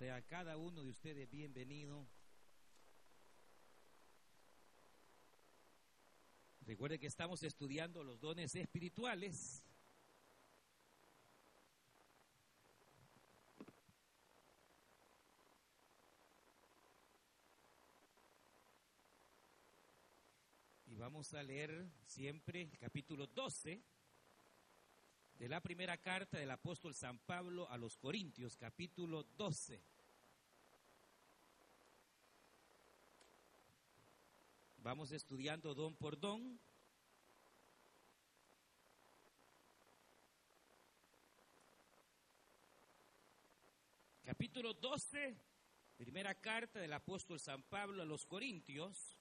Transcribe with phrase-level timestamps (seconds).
[0.00, 2.08] Sea cada uno de ustedes bienvenido.
[6.62, 9.62] Recuerde que estamos estudiando los dones espirituales.
[20.86, 23.82] Y vamos a leer siempre el capítulo 12
[25.34, 29.89] de la primera carta del apóstol San Pablo a los Corintios, capítulo 12.
[34.82, 36.58] Vamos estudiando don por don.
[44.24, 45.36] Capítulo 12,
[45.98, 49.18] primera carta del apóstol San Pablo a los Corintios.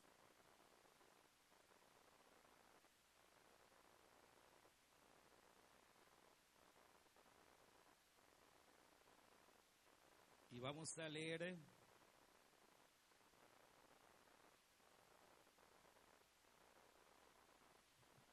[10.52, 11.60] Y vamos a leer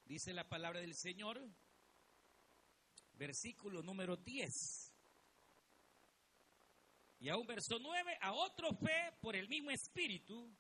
[0.07, 1.43] Dice la palabra del Señor,
[3.15, 4.93] versículo número 10.
[7.19, 10.55] Y a un verso 9, a otro fe por el mismo espíritu,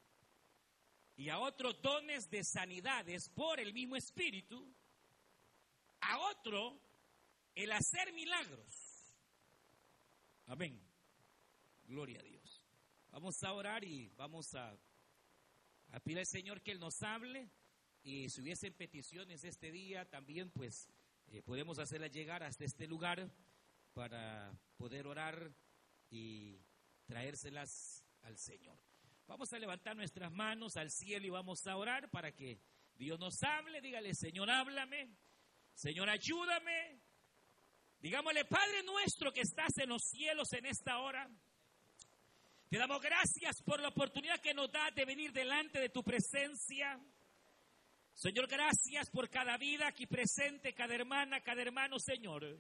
[1.16, 4.74] y a otros dones de sanidades por el mismo espíritu,
[6.00, 6.80] a otro
[7.54, 9.14] el hacer milagros.
[10.46, 10.78] Amén.
[11.84, 12.62] Gloria a Dios.
[13.10, 14.76] Vamos a orar y vamos a,
[15.92, 17.48] a pedir al Señor que Él nos hable
[18.06, 20.88] y si hubiesen peticiones este día, también pues
[21.26, 23.28] eh, podemos hacerlas llegar hasta este lugar
[23.94, 25.52] para poder orar
[26.08, 26.60] y
[27.06, 28.78] traérselas al Señor.
[29.26, 32.60] Vamos a levantar nuestras manos al cielo y vamos a orar para que
[32.94, 33.80] Dios nos hable.
[33.80, 35.10] Dígale, Señor, háblame.
[35.74, 37.00] Señor, ayúdame.
[37.98, 41.28] Digámosle, Padre nuestro que estás en los cielos en esta hora.
[42.70, 47.00] Te damos gracias por la oportunidad que nos da de venir delante de tu presencia.
[48.16, 52.58] Señor, gracias por cada vida aquí presente, cada hermana, cada hermano, Señor.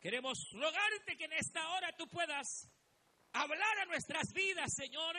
[0.00, 2.68] Queremos rogarte que en esta hora tú puedas
[3.32, 5.14] hablar a nuestras vidas, Señor.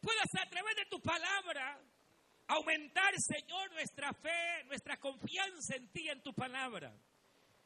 [0.00, 1.82] Puedas a través de tu palabra
[2.46, 6.96] aumentar, Señor, nuestra fe, nuestra confianza en ti, en tu palabra.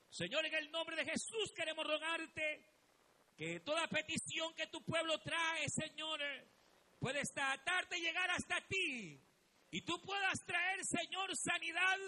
[0.08, 2.64] Señor, en el nombre de Jesús queremos rogarte
[3.36, 6.20] que toda petición que tu pueblo trae, Señor,
[6.98, 9.20] pueda esta tarde llegar hasta ti
[9.72, 11.98] y tú puedas traer, Señor, sanidad,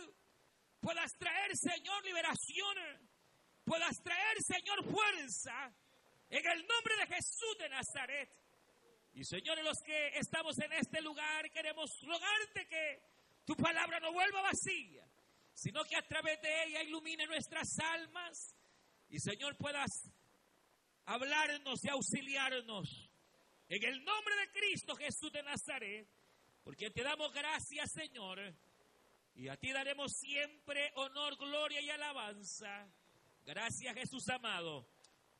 [0.80, 2.76] puedas traer, Señor, liberación,
[3.64, 5.74] puedas traer, Señor, fuerza,
[6.28, 8.30] en el nombre de Jesús de Nazaret.
[9.14, 13.00] Y Señor, los que estamos en este lugar, queremos rogarte que
[13.46, 15.08] tu palabra no vuelva vacía,
[15.54, 18.54] sino que a través de ella ilumine nuestras almas.
[19.08, 20.10] Y Señor, puedas
[21.06, 23.10] hablarnos y auxiliarnos.
[23.68, 26.06] En el nombre de Cristo Jesús de Nazaret.
[26.64, 28.40] Porque te damos gracias, Señor.
[29.34, 32.88] Y a ti daremos siempre honor, gloria y alabanza.
[33.44, 34.88] Gracias, Jesús amado.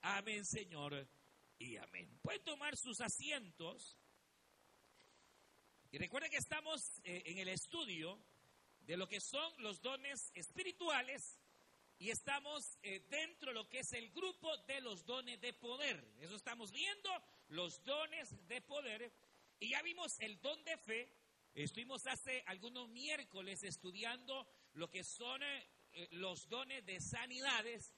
[0.03, 1.09] Amén, Señor.
[1.59, 2.19] Y amén.
[2.21, 3.97] Pueden tomar sus asientos.
[5.91, 8.21] Y recuerden que estamos eh, en el estudio
[8.81, 11.41] de lo que son los dones espirituales
[11.99, 16.05] y estamos eh, dentro de lo que es el grupo de los dones de poder.
[16.21, 17.11] Eso estamos viendo,
[17.49, 19.13] los dones de poder.
[19.65, 21.09] Y ya vimos el don de fe.
[21.55, 27.95] Estuvimos hace algunos miércoles estudiando lo que son eh, eh, los dones de sanidades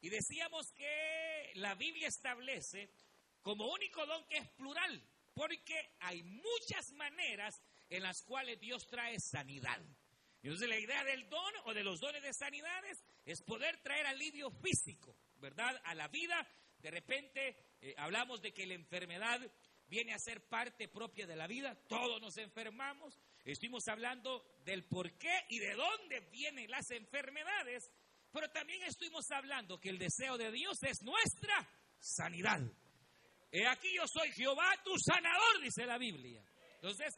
[0.00, 2.90] y decíamos que la Biblia establece
[3.42, 7.60] como único don que es plural, porque hay muchas maneras
[7.90, 9.78] en las cuales Dios trae sanidad.
[10.42, 14.50] Entonces la idea del don o de los dones de sanidades es poder traer alivio
[14.50, 15.78] físico, ¿verdad?
[15.84, 16.48] A la vida.
[16.78, 19.38] De repente eh, hablamos de que la enfermedad
[19.90, 25.18] viene a ser parte propia de la vida, todos nos enfermamos, estuvimos hablando del por
[25.18, 27.90] qué y de dónde vienen las enfermedades,
[28.32, 32.60] pero también estuvimos hablando que el deseo de Dios es nuestra sanidad.
[33.68, 36.40] Aquí yo soy Jehová tu sanador, dice la Biblia.
[36.76, 37.12] Entonces,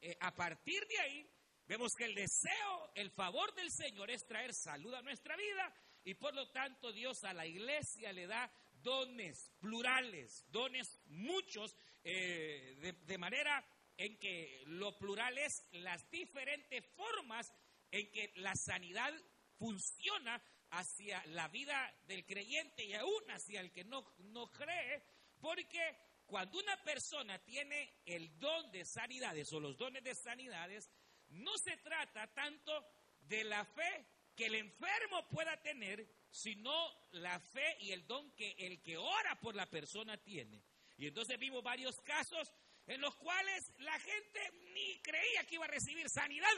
[0.00, 1.30] eh, a partir de ahí,
[1.68, 5.72] vemos que el deseo, el favor del Señor es traer salud a nuestra vida
[6.04, 8.50] y por lo tanto Dios a la iglesia le da
[8.82, 11.76] dones plurales, dones muchos,
[12.10, 13.62] eh, de, manera
[13.98, 17.52] en que lo plural es las diferentes formas
[17.90, 19.12] en que la sanidad
[19.58, 25.02] funciona hacia la vida del creyente y aún hacia el que no, no cree,
[25.38, 30.90] porque cuando una persona tiene el don de sanidades o los dones de sanidades,
[31.28, 32.86] no se trata tanto
[33.20, 36.72] de la fe que el enfermo pueda tener, sino
[37.10, 40.62] la fe y el don que el que ora por la persona tiene.
[40.98, 42.52] Y entonces vimos varios casos
[42.86, 44.40] en los cuales la gente
[44.74, 46.48] ni creía que iba a recibir sanidad,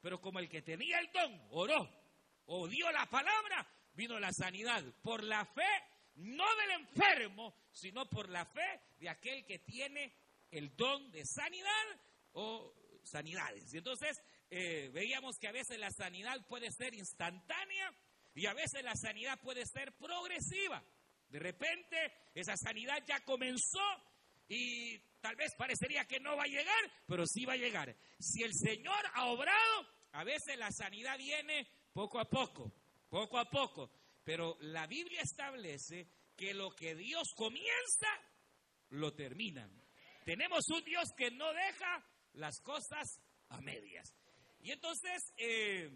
[0.00, 1.88] pero como el que tenía el don oró
[2.46, 5.62] o dio la palabra, vino la sanidad por la fe,
[6.16, 10.12] no del enfermo, sino por la fe de aquel que tiene
[10.50, 12.00] el don de sanidad
[12.32, 12.74] o
[13.04, 13.72] sanidades.
[13.72, 14.20] Y entonces
[14.50, 17.94] eh, veíamos que a veces la sanidad puede ser instantánea
[18.34, 20.82] y a veces la sanidad puede ser progresiva.
[21.34, 21.96] De repente
[22.32, 23.82] esa sanidad ya comenzó
[24.46, 27.92] y tal vez parecería que no va a llegar, pero sí va a llegar.
[28.20, 32.72] Si el Señor ha obrado, a veces la sanidad viene poco a poco,
[33.10, 33.90] poco a poco.
[34.22, 38.06] Pero la Biblia establece que lo que Dios comienza,
[38.90, 39.68] lo termina.
[40.24, 44.14] Tenemos un Dios que no deja las cosas a medias.
[44.60, 45.90] Y entonces eh,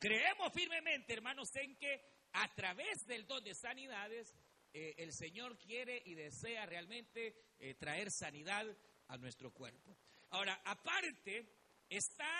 [0.00, 4.34] creemos firmemente, hermanos, en que a través del don de sanidades,
[4.72, 8.66] eh, el Señor quiere y desea realmente eh, traer sanidad
[9.08, 9.96] a nuestro cuerpo.
[10.30, 11.46] Ahora, aparte,
[11.88, 12.30] está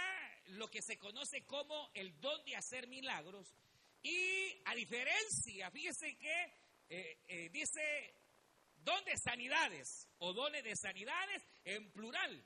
[0.46, 3.54] lo que se conoce como el don de hacer milagros.
[4.02, 8.14] Y a diferencia, fíjese que dice
[8.84, 12.44] don de sanidades o dones de sanidades en plural.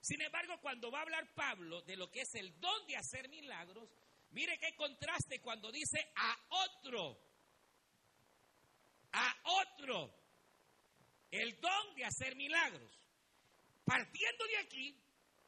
[0.00, 3.28] Sin embargo, cuando va a hablar Pablo de lo que es el don de hacer
[3.28, 3.88] milagros,
[4.32, 7.18] mire qué contraste cuando dice a otro,
[9.12, 10.14] a otro,
[11.30, 12.98] el don de hacer milagros.
[13.84, 15.02] Partiendo de aquí,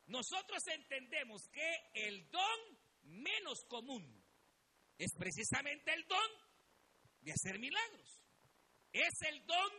[0.07, 4.23] nosotros entendemos que el don menos común
[4.99, 6.31] es precisamente el don
[7.21, 8.21] de hacer milagros.
[8.93, 9.73] Es el don,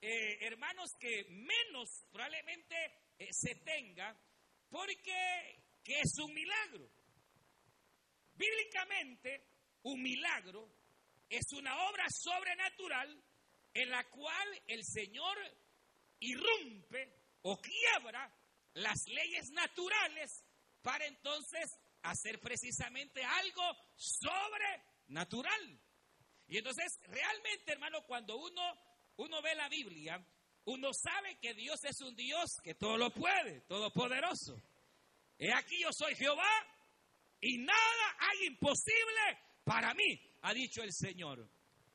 [0.00, 2.76] eh, hermanos, que menos probablemente
[3.18, 4.16] eh, se tenga
[4.68, 6.88] porque que es un milagro.
[8.34, 9.46] Bíblicamente,
[9.82, 10.68] un milagro
[11.28, 13.22] es una obra sobrenatural
[13.72, 15.36] en la cual el Señor
[16.20, 18.32] irrumpe o quiebra
[18.74, 20.44] las leyes naturales
[20.82, 23.62] para entonces hacer precisamente algo
[23.96, 25.80] sobrenatural.
[26.46, 28.62] Y entonces, realmente, hermano, cuando uno,
[29.16, 30.24] uno ve la Biblia,
[30.66, 34.60] uno sabe que Dios es un Dios que todo lo puede, todopoderoso.
[35.38, 36.50] He aquí yo soy Jehová
[37.44, 41.46] y nada hay imposible para mí, ha dicho el Señor.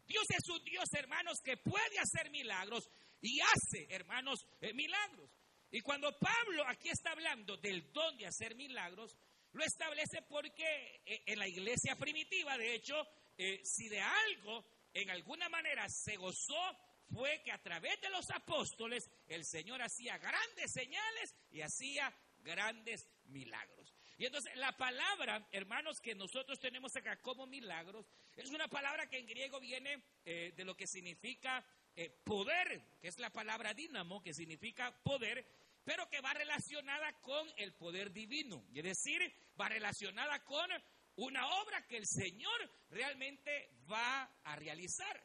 [0.06, 2.88] Dios es un Dios, hermanos, que puede hacer milagros
[3.20, 5.32] y hace, hermanos, eh, milagros.
[5.72, 9.18] Y cuando Pablo aquí está hablando del don de hacer milagros,
[9.54, 12.96] lo establece porque eh, en la iglesia primitiva, de hecho,
[13.36, 16.78] eh, si de algo en alguna manera se gozó
[17.12, 22.14] fue que a través de los apóstoles el Señor hacía grandes señales y hacía
[22.44, 23.99] grandes milagros.
[24.20, 28.06] Y entonces la palabra, hermanos, que nosotros tenemos acá como milagros,
[28.36, 33.08] es una palabra que en griego viene eh, de lo que significa eh, poder, que
[33.08, 35.46] es la palabra dínamo, que significa poder,
[35.86, 38.66] pero que va relacionada con el poder divino.
[38.76, 39.22] Es decir,
[39.60, 40.70] va relacionada con
[41.16, 45.24] una obra que el Señor realmente va a realizar.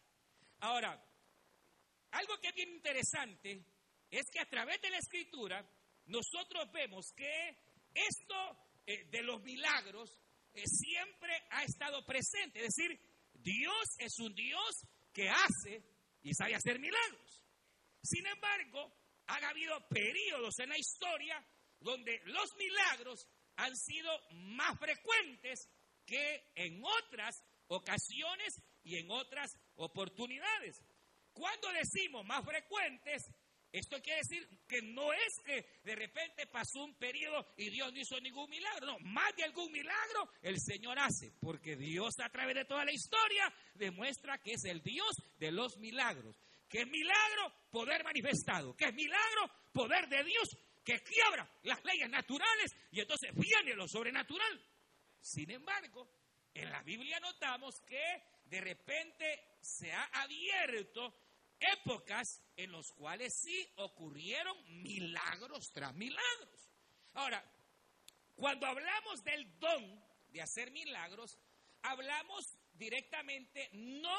[0.61, 1.05] Ahora,
[2.13, 3.61] algo que es bien interesante
[4.09, 5.69] es que a través de la escritura
[6.07, 7.59] nosotros vemos que
[7.93, 10.19] esto eh, de los milagros
[10.53, 12.65] eh, siempre ha estado presente.
[12.65, 13.01] Es decir,
[13.33, 15.83] Dios es un Dios que hace
[16.23, 17.43] y sabe hacer milagros.
[18.03, 18.93] Sin embargo,
[19.27, 21.45] han habido periodos en la historia
[21.81, 23.27] donde los milagros
[23.57, 25.69] han sido más frecuentes
[26.07, 30.81] que en otras ocasiones y en otras oportunidades.
[31.33, 33.23] Cuando decimos más frecuentes,
[33.75, 37.99] esto quiere decir que no es que de repente pasó un periodo y Dios no
[37.99, 38.87] hizo ningún milagro.
[38.87, 42.93] No, más de algún milagro el Señor hace, porque Dios a través de toda la
[42.93, 46.37] historia demuestra que es el Dios de los milagros.
[46.69, 52.09] Que es milagro poder manifestado, que es milagro poder de Dios que quiebra las leyes
[52.09, 54.65] naturales y entonces viene lo sobrenatural.
[55.21, 56.09] Sin embargo,
[56.55, 61.13] en la Biblia notamos que de repente se ha abierto
[61.73, 66.71] épocas en las cuales sí ocurrieron milagros tras milagros.
[67.15, 67.45] Ahora,
[68.35, 71.39] cuando hablamos del don de hacer milagros,
[71.83, 72.45] hablamos
[72.75, 74.17] directamente no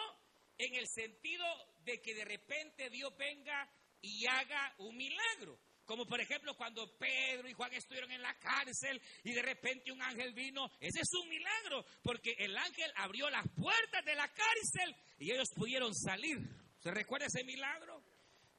[0.57, 1.45] en el sentido
[1.83, 3.69] de que de repente Dios venga
[4.01, 5.59] y haga un milagro.
[5.85, 10.01] Como por ejemplo cuando Pedro y Juan estuvieron en la cárcel y de repente un
[10.01, 10.65] ángel vino.
[10.79, 15.49] Ese es un milagro, porque el ángel abrió las puertas de la cárcel y ellos
[15.55, 16.39] pudieron salir.
[16.85, 17.99] ¿Se recuerda ese milagro?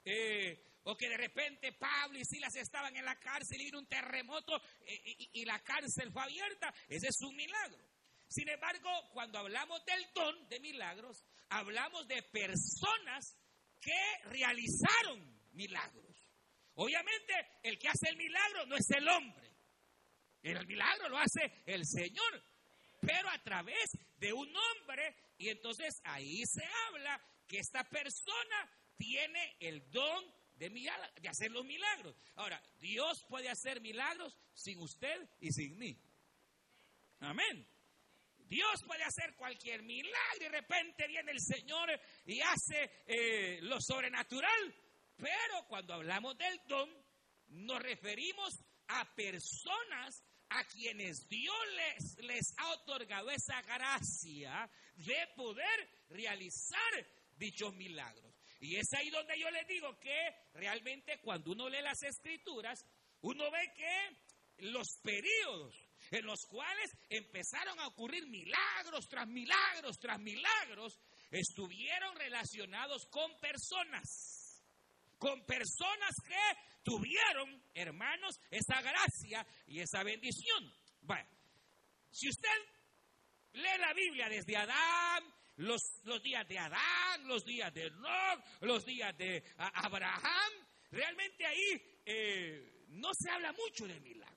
[0.04, 3.86] Eh, o que de repente Pablo y Silas estaban en la cárcel y vino un
[3.86, 6.74] terremoto eh, y, y la cárcel fue abierta.
[6.88, 7.78] Ese es un milagro.
[8.26, 13.38] Sin embargo, cuando hablamos del don de milagros, hablamos de personas
[13.80, 16.26] que realizaron milagros.
[16.74, 19.52] Obviamente, el que hace el milagro no es el hombre.
[20.42, 22.42] El milagro lo hace el Señor,
[23.00, 25.14] pero a través de un hombre.
[25.38, 30.24] Y entonces ahí se habla que esta persona tiene el don
[30.56, 32.14] de, hacer los milagros.
[32.36, 35.98] Ahora, Dios puede hacer milagros sin usted y sin mí.
[37.20, 37.66] Amén.
[38.48, 41.88] Dios puede hacer cualquier milagro y de repente viene el Señor
[42.24, 44.74] y hace eh, lo sobrenatural.
[45.16, 46.88] Pero cuando hablamos del don,
[47.48, 48.54] nos referimos
[48.88, 57.74] a personas a quienes Dios les, les ha otorgado esa gracia de poder realizar dichos
[57.74, 58.34] milagros.
[58.60, 62.84] Y es ahí donde yo les digo que realmente cuando uno lee las escrituras,
[63.20, 65.74] uno ve que los periodos
[66.10, 70.98] en los cuales empezaron a ocurrir milagros tras milagros tras milagros,
[71.30, 74.62] estuvieron relacionados con personas,
[75.18, 80.72] con personas que tuvieron, hermanos, esa gracia y esa bendición.
[81.00, 81.28] Bueno,
[82.10, 82.58] si usted
[83.54, 85.24] lee la Biblia desde Adán,
[85.56, 90.52] los, los días de Adán, los días de Enoch, los días de Abraham,
[90.90, 94.36] realmente ahí eh, no se habla mucho de milagros.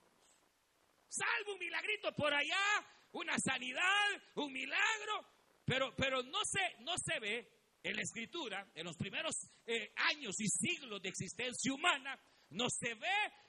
[1.08, 5.26] Salvo un milagrito por allá, una sanidad, un milagro,
[5.66, 9.36] pero, pero no, se, no se ve en la escritura, en los primeros
[9.66, 12.20] eh, años y siglos de existencia humana,
[12.52, 13.08] no se ve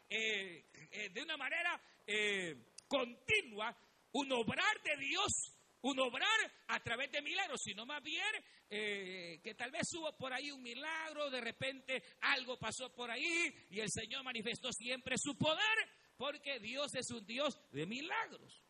[0.09, 1.81] eh, eh, de una manera
[2.89, 3.77] continua
[4.13, 5.31] un obrar de Dios,
[5.83, 8.27] un obrar a través de milagros, sino más bien
[8.69, 13.81] que tal vez hubo por ahí un milagro, de repente algo pasó por ahí y
[13.81, 18.63] el Señor manifestó siempre su poder, porque Dios es un Dios de milagros.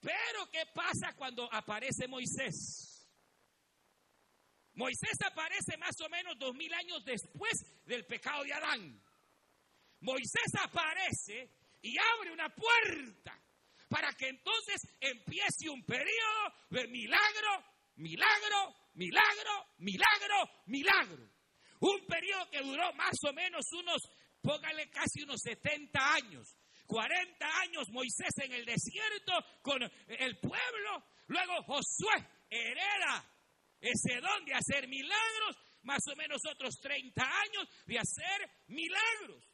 [0.00, 3.08] Pero ¿qué pasa cuando aparece Moisés?
[4.74, 9.02] Moisés aparece más o menos dos mil años después del pecado de Adán.
[10.00, 11.50] Moisés aparece
[11.82, 13.40] y abre una puerta
[13.88, 17.64] para que entonces empiece un periodo de milagro,
[17.96, 21.30] milagro, milagro, milagro, milagro.
[21.80, 24.02] Un periodo que duró más o menos unos,
[24.42, 26.56] póngale casi unos 70 años.
[26.86, 31.04] 40 años Moisés en el desierto con el pueblo.
[31.26, 33.24] Luego Josué hereda
[33.80, 39.44] ese don de hacer milagros, más o menos otros 30 años de hacer milagros.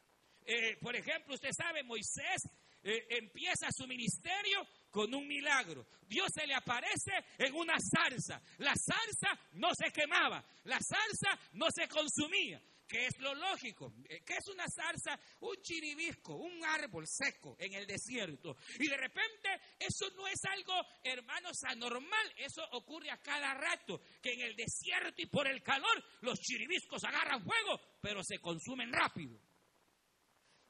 [0.47, 2.43] Eh, por ejemplo, usted sabe, Moisés
[2.85, 5.87] eh, empieza su ministerio con un milagro.
[6.07, 8.41] Dios se le aparece en una zarza.
[8.59, 13.93] La zarza no se quemaba, la zarza no se consumía que es lo lógico.
[14.09, 15.19] Eh, ¿Qué es una zarza?
[15.41, 18.57] Un chiribisco, un árbol seco en el desierto.
[18.79, 19.49] Y de repente
[19.79, 22.33] eso no es algo, hermanos, anormal.
[22.37, 27.03] Eso ocurre a cada rato, que en el desierto y por el calor los chiribiscos
[27.05, 29.38] agarran fuego, pero se consumen rápido.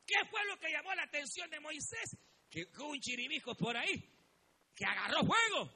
[0.07, 2.17] ¿Qué fue lo que llamó la atención de Moisés?
[2.51, 4.09] Que un chiribisco por ahí,
[4.75, 5.73] que agarró fuego.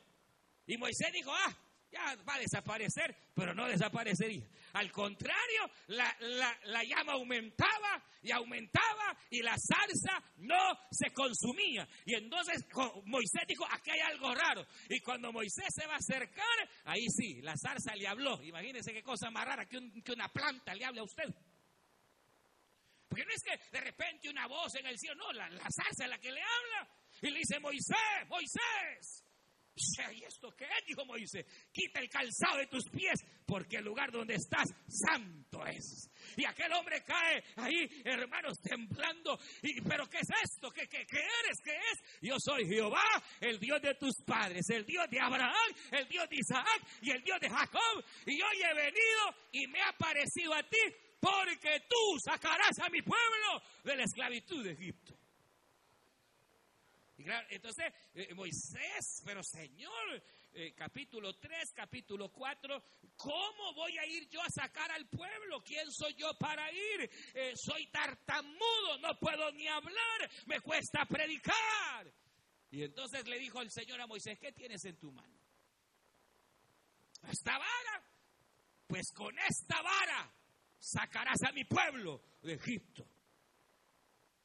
[0.66, 1.56] Y Moisés dijo, ah,
[1.90, 4.46] ya va a desaparecer, pero no desaparecería.
[4.74, 11.88] Al contrario, la, llama aumentaba y aumentaba y la salsa no se consumía.
[12.04, 12.66] Y entonces
[13.04, 14.66] Moisés dijo, aquí hay algo raro.
[14.88, 16.44] Y cuando Moisés se va a acercar,
[16.84, 18.42] ahí sí, la salsa le habló.
[18.42, 21.34] Imagínense qué cosa más rara que, que una planta le hable a usted.
[23.08, 26.04] Porque no es que de repente una voz en el cielo, no, la, la salsa
[26.04, 26.88] es la que le habla.
[27.22, 29.24] Y le dice, Moisés, Moisés,
[30.12, 30.86] ¿Y esto qué es?
[30.86, 31.46] Dijo Moisés.
[31.72, 36.10] Quita el calzado de tus pies, porque el lugar donde estás, santo es.
[36.36, 39.38] Y aquel hombre cae ahí, hermanos, temblando.
[39.62, 40.70] Y, ¿Pero qué es esto?
[40.70, 41.60] ¿Qué, qué, qué eres?
[41.62, 42.20] ¿Qué es?
[42.22, 43.04] Yo soy Jehová,
[43.40, 47.22] el Dios de tus padres, el Dios de Abraham, el Dios de Isaac y el
[47.22, 48.04] Dios de Jacob.
[48.26, 50.78] Y hoy he venido y me ha parecido a ti,
[51.20, 55.18] porque tú sacarás a mi pueblo de la esclavitud de Egipto
[57.50, 60.22] entonces eh, Moisés, pero Señor,
[60.52, 62.82] eh, capítulo 3, capítulo 4,
[63.16, 65.62] ¿cómo voy a ir yo a sacar al pueblo?
[65.64, 67.10] ¿Quién soy yo para ir?
[67.34, 72.12] Eh, soy tartamudo, no puedo ni hablar, me cuesta predicar.
[72.70, 75.38] Y entonces le dijo el Señor a Moisés, ¿qué tienes en tu mano?
[77.28, 78.04] Esta vara.
[78.86, 80.37] Pues con esta vara
[80.78, 83.06] sacarás a mi pueblo de Egipto.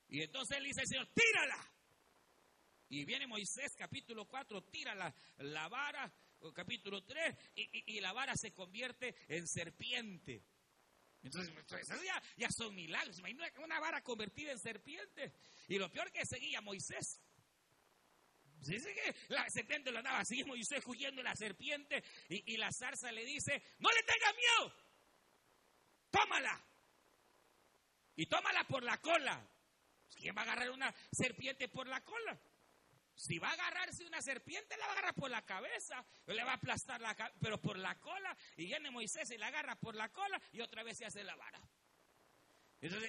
[0.10, 1.74] Y entonces le dice el Señor, tírala.
[2.90, 6.14] Y viene Moisés, capítulo 4, tira la, vara,
[6.54, 10.44] capítulo 3, y, la vara se convierte en serpiente.
[11.24, 11.52] Entonces,
[12.06, 13.18] ya, ya son milagros.
[13.18, 15.34] Imagínate una vara convertida en serpiente.
[15.68, 17.20] Y lo peor que seguía Moisés.
[18.60, 23.12] Dice que la serpiente lo andaba así, Moisés huyendo la serpiente y, y la zarza
[23.12, 24.76] le dice, no le tengas miedo,
[26.14, 26.64] tómala.
[28.16, 29.42] Y tómala por la cola.
[30.16, 32.40] ¿Quién va a agarrar una serpiente por la cola?
[33.16, 36.52] Si va a agarrarse una serpiente, la va a agarrar por la cabeza, le va
[36.52, 40.10] a aplastar la pero por la cola, y viene Moisés y la agarra por la
[40.10, 41.62] cola y otra vez se hace la vara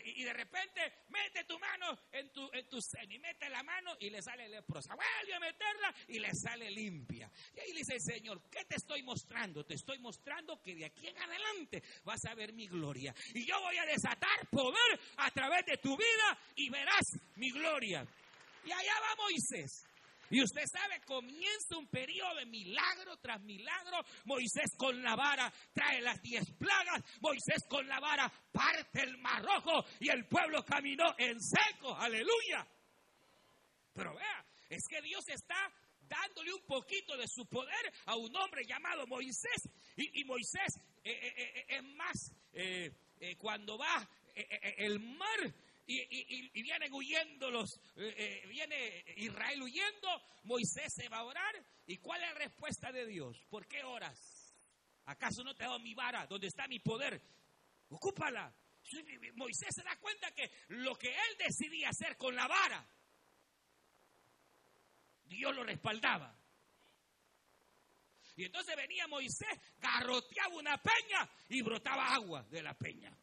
[0.05, 2.79] y de repente mete tu mano en tu, en tu
[3.09, 4.95] y mete la mano y le sale leprosa.
[4.95, 7.31] Vuelve a meterla y le sale limpia.
[7.57, 9.65] Y ahí le dice el Señor, ¿qué te estoy mostrando?
[9.65, 13.15] Te estoy mostrando que de aquí en adelante vas a ver mi gloria.
[13.35, 17.05] Y yo voy a desatar poder a través de tu vida y verás
[17.37, 18.07] mi gloria.
[18.65, 19.87] Y allá va Moisés.
[20.31, 23.99] Y usted sabe, comienza un periodo de milagro tras milagro.
[24.25, 27.03] Moisés con la vara trae las diez plagas.
[27.21, 31.95] Moisés con la vara parte el mar rojo y el pueblo caminó en seco.
[31.97, 32.67] Aleluya.
[33.93, 35.71] Pero vea, es que Dios está
[36.09, 39.69] dándole un poquito de su poder a un hombre llamado Moisés.
[39.97, 42.33] Y, Moisés eh, eh, eh, es más,
[43.39, 45.55] cuando va el mar
[45.87, 51.55] y, vienen huyendo los, eh, eh, viene Israel huyendo, Moisés se va a orar.
[51.87, 53.45] ¿Y cuál es la respuesta de Dios?
[53.51, 54.55] ¿Por qué oras?
[55.07, 56.27] ¿Acaso no te he dado mi vara?
[56.27, 57.21] ¿Dónde está mi poder?
[57.89, 58.55] Ocúpala.
[59.35, 62.87] Moisés se da cuenta que lo que él decidía hacer con la vara,
[65.25, 66.39] Dios lo respaldaba.
[68.37, 73.17] Y entonces venía Moisés, garroteaba una peña y brotaba agua de la peña.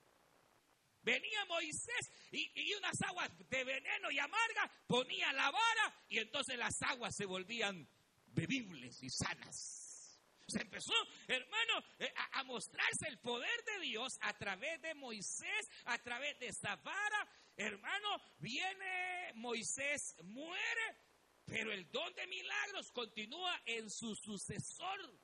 [1.03, 6.79] Venía Moisés y, unas aguas de veneno y amarga, ponía la vara y entonces las
[6.83, 7.87] aguas se volvían
[8.27, 10.19] bebibles y sanas.
[10.47, 10.93] Se empezó,
[11.27, 16.47] hermano, eh, a, mostrarse el poder de Dios a través de Moisés, a través de
[16.47, 17.27] esta vara.
[17.55, 20.97] Hermano, viene Moisés, muere,
[21.45, 25.19] pero el don de milagros continúa en su sucesor.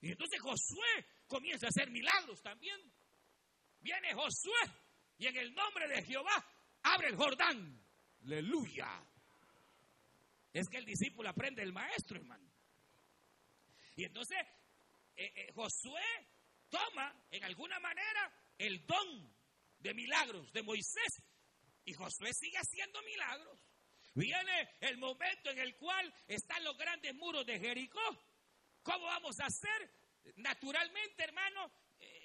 [0.00, 2.80] Y entonces Josué comienza a hacer milagros también.
[3.80, 4.60] Viene Josué
[5.18, 6.44] y en el nombre de Jehová
[6.82, 7.80] abre el Jordán.
[8.24, 8.88] Aleluya.
[10.52, 12.48] Es que el discípulo aprende el maestro, hermano.
[13.96, 14.38] Y entonces
[15.16, 16.02] eh, eh, Josué
[16.68, 19.34] toma en alguna manera el don
[19.78, 21.22] de milagros de Moisés
[21.84, 23.60] y Josué sigue haciendo milagros.
[24.14, 28.00] Viene el momento en el cual están los grandes muros de Jericó.
[28.82, 29.90] ¿Cómo vamos a hacer?
[30.36, 31.72] Naturalmente, hermano,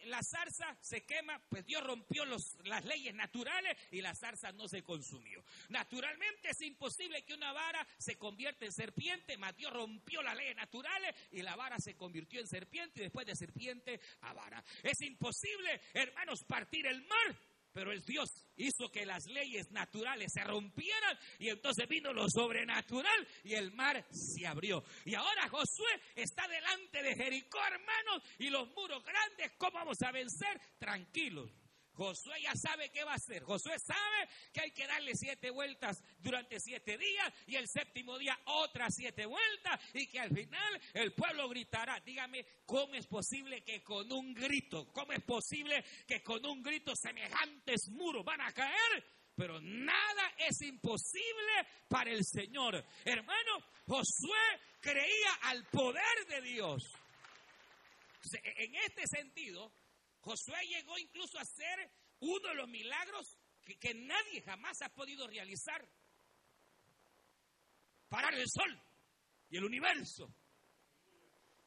[0.05, 4.83] la zarza se quema, pues Dios rompió las leyes naturales y la zarza no se
[4.83, 5.43] consumió.
[5.69, 10.55] Naturalmente es imposible que una vara se convierta en serpiente, mas Dios rompió las leyes
[10.55, 14.63] naturales y la vara se convirtió en serpiente y después de serpiente a vara.
[14.81, 17.35] Es imposible, hermanos, partir el mar
[17.73, 23.27] pero el Dios hizo que las leyes naturales se rompieran y entonces vino lo sobrenatural
[23.43, 24.83] y el mar se abrió.
[25.05, 30.11] Y ahora Josué está delante de Jericó, hermanos, y los muros grandes, ¿cómo vamos a
[30.11, 30.59] vencer?
[30.79, 31.62] Tranquilos.
[31.93, 33.43] Josué ya sabe qué va a hacer.
[33.43, 38.38] Josué sabe que hay que darle siete vueltas durante siete días y el séptimo día
[38.45, 41.99] otras siete vueltas y que al final el pueblo gritará.
[41.99, 46.95] Dígame, ¿cómo es posible que con un grito, cómo es posible que con un grito
[46.95, 49.06] semejantes muros van a caer?
[49.36, 52.84] Pero nada es imposible para el Señor.
[53.03, 53.51] Hermano,
[53.88, 56.84] Josué creía al poder de Dios.
[58.43, 59.71] En este sentido,
[60.23, 63.38] Josué llegó incluso a ser uno de los milagros
[63.79, 65.86] que, nadie jamás ha podido realizar.
[68.07, 68.81] Parar el sol
[69.49, 70.33] y el universo.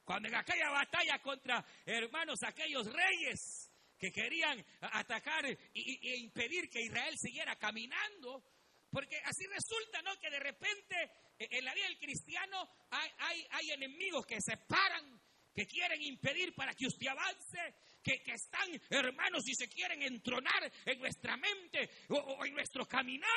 [0.05, 7.15] Cuando en aquella batalla contra hermanos, aquellos reyes que querían atacar e impedir que Israel
[7.19, 8.43] siguiera caminando,
[8.91, 10.17] porque así resulta, ¿no?
[10.19, 14.57] Que de repente e, en la vida del cristiano hay, hay, hay enemigos que se
[14.57, 15.21] paran,
[15.53, 17.75] que quieren impedir para que usted avance,
[18.07, 23.29] que, están, hermanos, y se quieren entronar en nuestra mente o, en nuestro caminar.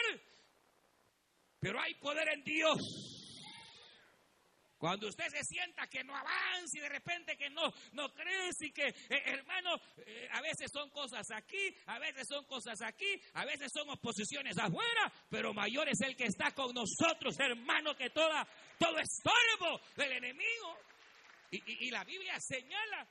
[1.59, 3.25] Pero hay poder en Dios.
[4.77, 8.71] Cuando usted se sienta que no avanza y de repente que no, no crece y
[8.71, 13.43] que, eh, hermano, eh, a veces son cosas aquí, a veces son cosas aquí, a
[13.43, 18.47] veces son oposiciones afuera, pero mayor es el que está con nosotros, hermano, que toda,
[18.77, 20.77] todo estorbo del enemigo.
[21.51, 23.05] y la Biblia señala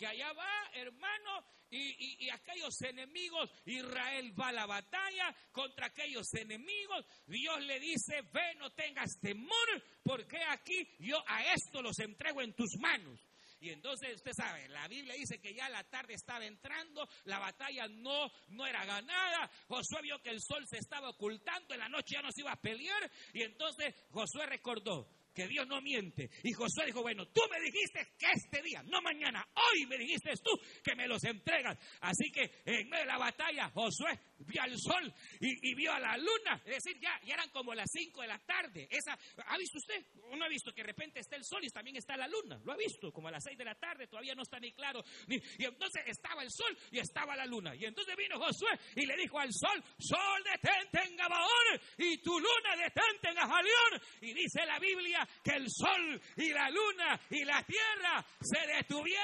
[0.00, 7.04] que allá va, hermano, y, aquellos enemigos, Israel va a la batalla contra aquellos enemigos.
[7.26, 9.68] Dios le dice, ve, no tengas temor,
[10.02, 13.20] porque aquí yo a esto los entrego en tus manos.
[13.60, 17.86] Y entonces usted sabe, la Biblia dice que ya la tarde estaba entrando, la batalla
[17.88, 19.50] no, no era ganada.
[19.68, 22.52] Josué vio que el sol se estaba ocultando, en la noche ya no se iba
[22.52, 23.10] a pelear.
[23.34, 26.30] Y entonces Josué recordó, Dios no miente.
[26.42, 30.32] Y Josué dijo, bueno, tú me dijiste que este día, no mañana, hoy me dijiste
[30.42, 30.50] tú
[30.82, 31.78] que me los entregas.
[32.00, 36.16] Así que en medio de la batalla, Josué vio al sol y, vio a la
[36.16, 36.62] luna.
[36.64, 38.88] Es decir, ya, ya eran como las 5 de la tarde.
[38.90, 40.04] Esa, ¿Ha visto usted?
[40.30, 42.60] Uno ha visto que de repente está el sol y también está la luna.
[42.64, 45.02] Lo ha visto, como a las 6 de la tarde, todavía no está ni claro.
[45.28, 47.74] y entonces estaba el sol y estaba la luna.
[47.74, 52.38] Y entonces vino Josué y le dijo al sol, sol detente en Gabaón y tu
[52.38, 54.02] luna detente en Ajalión.
[54.20, 59.20] Y dice la Biblia que el sol y la luna y la tierra se detuvieron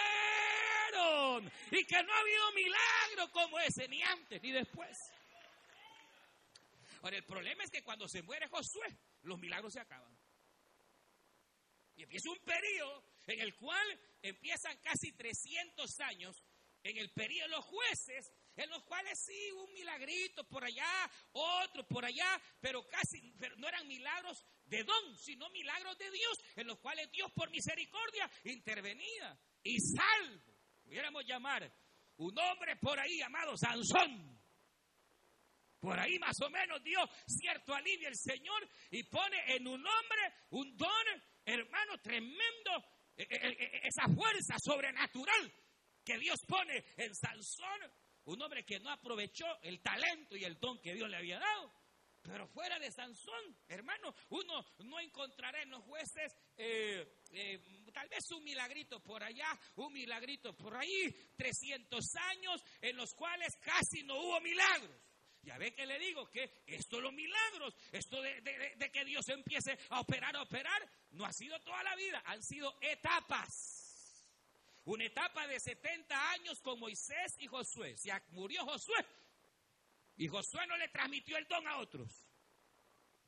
[1.71, 4.97] y que no ha habido milagro como ese ni antes ni después.
[7.03, 8.89] Ahora, el problema es que cuando se muere Josué,
[9.23, 10.13] los milagros se acaban.
[11.97, 16.43] Y empieza un periodo en el cual empiezan casi 300 años
[16.83, 21.87] en el periodo de los jueces en los cuales sí, un milagrito por allá, otro
[21.87, 23.21] por allá, pero casi
[23.59, 28.31] no eran milagros de don, sino milagros de Dios, en los cuales Dios por misericordia
[28.45, 31.71] intervenía y salvo, pudiéramos llamar,
[32.19, 34.37] un hombre por ahí llamado Sansón.
[35.79, 40.33] Por ahí más o menos dio cierto alivio el Señor y pone en un hombre
[40.51, 41.07] un don,
[41.45, 42.71] hermano, tremendo,
[43.17, 45.53] e, e, e, esa fuerza sobrenatural
[46.03, 47.93] que Dios pone en Sansón
[48.27, 51.73] un hombre que no aprovechó el talento y el don que Dios le había dado.
[52.23, 57.61] Pero fuera de Sansón, hermano, uno no encontrará en los jueces eh, eh,
[57.93, 63.57] tal vez un milagrito por allá, un milagrito por ahí, 300 años en los cuales
[63.61, 65.01] casi no hubo milagros.
[65.43, 68.41] Ya ve que le digo que esto los milagros, esto de,
[68.77, 72.43] de que Dios empiece a operar, a operar, no ha sido toda la vida, han
[72.43, 73.76] sido etapas.
[74.87, 77.97] Una etapa de 70 años con Moisés y Josué.
[77.97, 79.05] Se murió Josué
[80.17, 82.27] y Josué no le transmitió el don a otros.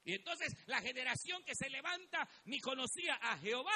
[0.05, 3.75] Y entonces la generación que se levanta ni conocía a Jehová.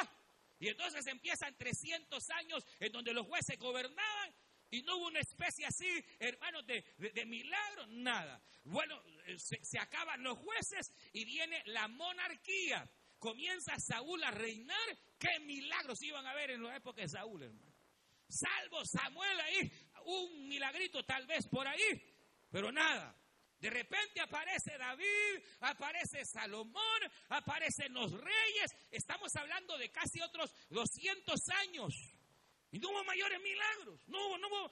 [0.60, 4.32] Y entonces empiezan 300 años en donde los jueces gobernaban
[4.70, 8.40] y no hubo una especie así, hermanos, de, milagro, nada.
[8.62, 9.02] Bueno,
[9.36, 12.88] se, se, acaban los jueces y viene la monarquía.
[13.18, 14.98] Comienza Saúl a reinar.
[15.18, 17.71] ¿Qué milagros iban a haber en la época de Saúl, hermano?
[18.32, 19.72] Salvo Samuel ahí,
[20.06, 22.02] un milagrito tal vez por ahí,
[22.50, 23.14] pero nada.
[23.58, 28.74] De repente aparece David, aparece Salomón, aparecen los reyes.
[28.90, 31.94] Estamos hablando de casi otros 200 años.
[32.72, 34.70] Y no hubo mayores milagros, no hubo, no hubo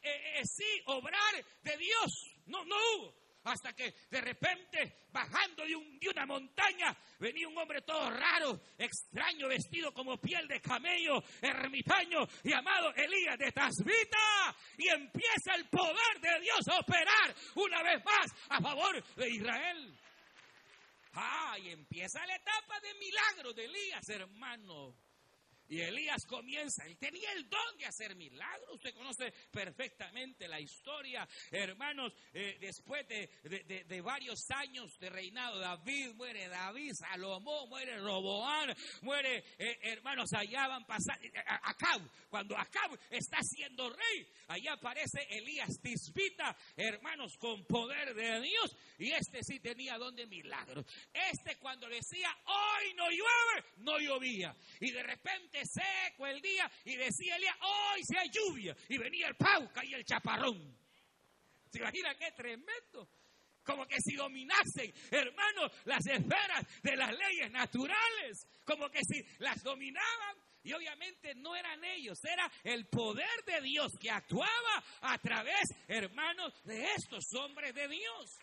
[0.00, 2.34] eh, eh, sí, obrar de Dios.
[2.46, 3.27] No, no hubo.
[3.48, 9.92] Hasta que de repente, bajando de, una montaña, venía un hombre todo raro, extraño, vestido
[9.92, 14.54] como piel de camello, ermitaño, llamado Elías de Tasbita.
[14.76, 19.98] Y empieza el poder de Dios a operar una vez más a favor de Israel.
[21.14, 25.07] Ah, y empieza la etapa de milagro de Elías, hermano.
[25.68, 31.28] Y Elías comienza, él tenía el don de hacer milagros, usted conoce perfectamente la historia,
[31.50, 39.44] hermanos, eh, después de, varios años de reinado, David muere, David, Salomón muere, Roboán muere,
[39.58, 42.00] eh, hermanos, allá van pasando, eh, Acab,
[42.30, 49.12] cuando Acab está siendo rey, allá aparece Elías Tisbita, hermanos, con poder de Dios, y
[49.12, 50.86] este sí tenía don de milagros.
[51.12, 56.96] Este cuando decía, hoy no llueve, no llovía, y de repente seco el día y
[56.96, 58.76] decía Elías, hoy sea lluvia.
[58.88, 60.76] Y venía el pauca y el chaparrón.
[61.70, 63.08] ¿Se imagina qué tremendo?
[63.62, 68.46] Como que si dominasen, hermanos, las esferas de las leyes naturales.
[68.64, 70.36] Como que si las dominaban.
[70.62, 76.52] Y obviamente no eran ellos, era el poder de Dios que actuaba a través, hermanos,
[76.64, 78.38] de estos hombres de Dios.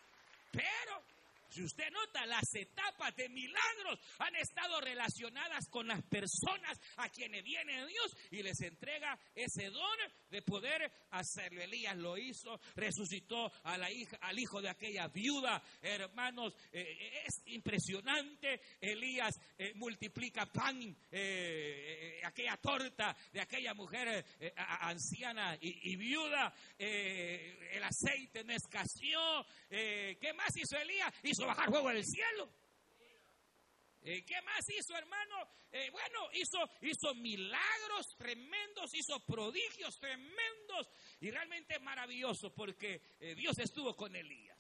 [0.52, 1.04] Pero
[1.50, 7.44] si usted nota, las etapas de milagros han estado relacionadas con las personas a quienes
[7.44, 9.98] viene Dios y les entrega ese don
[10.30, 11.62] de poder hacerlo.
[11.62, 15.62] Elías lo hizo, resucitó a la hija, al hijo de aquella viuda.
[15.82, 18.62] Hermanos, eh, eh, es impresionante.
[18.80, 20.96] Elías eh, multiplica pan,
[22.24, 24.26] aquella torta de aquella mujer
[24.82, 26.54] anciana y, viuda.
[26.78, 29.46] el aceite no escaseó.
[29.70, 31.14] ¿Qué más hizo Elías?
[31.36, 32.50] Hizo bajar fuego del cielo.
[34.04, 35.50] Eh, ¿Qué más hizo, hermano?
[35.70, 43.58] Eh, bueno, hizo, hizo milagros tremendos, hizo prodigios tremendos y realmente maravilloso porque eh, Dios
[43.60, 44.56] estuvo con Elías.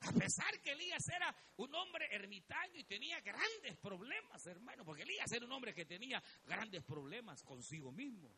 [0.00, 5.30] A pesar que Elías era un hombre ermitaño y tenía grandes problemas, hermano, porque Elías
[5.30, 8.34] era un hombre que tenía grandes problemas consigo mismo.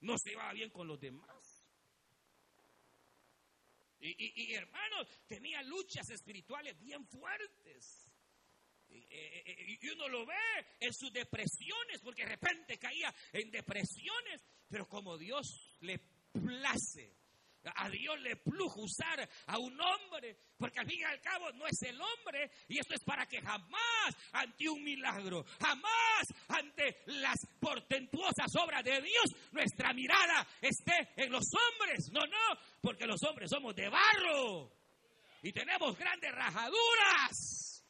[0.00, 1.55] No se iba bien con los demás.
[3.98, 8.12] Y, hermano, tenía luchas espirituales bien fuertes.
[8.88, 10.34] Y, uno lo ve
[10.80, 15.98] en sus depresiones, porque de repente caía en depresiones, pero como Dios le
[16.32, 17.16] place
[17.74, 21.66] a Dios le plujo usar a un hombre, porque al fin y al cabo no
[21.66, 27.38] es el hombre, y esto es para que jamás ante un milagro, jamás ante las
[27.60, 32.10] portentuosas obras de Dios, nuestra mirada esté en los hombres.
[32.12, 34.72] No, no, porque los hombres somos de barro
[35.42, 37.84] y tenemos grandes rajaduras,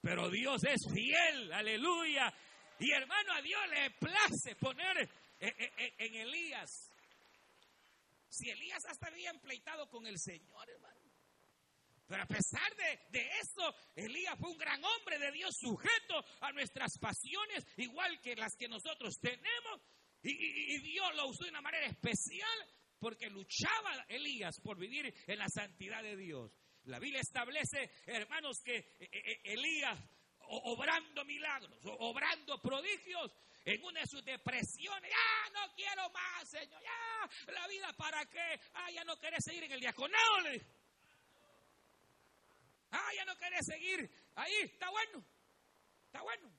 [0.00, 2.32] pero Dios es fiel, aleluya.
[2.78, 5.08] Y hermano, a Dios le place poner
[5.40, 6.90] en Elías
[8.36, 11.00] si Elías hasta había empleitado con el Señor, hermano.
[12.06, 12.72] Pero a pesar
[13.10, 18.36] de, eso, Elías fue un gran hombre de Dios sujeto a nuestras pasiones, igual que
[18.36, 19.80] las que nosotros tenemos.
[20.22, 22.58] Y, Dios lo usó de una manera especial
[22.98, 26.52] porque luchaba Elías por vivir en la santidad de Dios.
[26.84, 29.98] La Biblia establece, hermanos, que eh, eh, Elías,
[30.48, 33.32] obrando milagros, obrando prodigios,
[33.66, 38.60] en una de sus depresiones, ya no quiero más, Señor, ya, la vida para qué,
[38.74, 40.36] ah, ya no querés seguir en el diaconado,
[42.92, 45.24] ah, ya no querés seguir ahí, está bueno,
[46.06, 46.52] está bueno,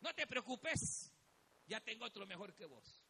[0.00, 1.12] no te preocupes,
[1.66, 3.02] ya tengo otro mejor que vos.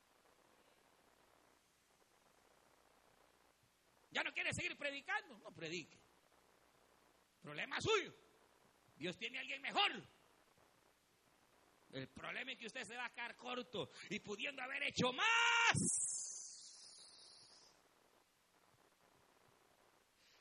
[4.10, 5.38] ¿Ya no quiere seguir predicando?
[5.38, 6.00] No predique.
[7.42, 8.14] Problema suyo.
[8.96, 10.02] Dios tiene a alguien mejor.
[11.92, 15.76] El problema es que usted se va a quedar corto y pudiendo haber hecho más.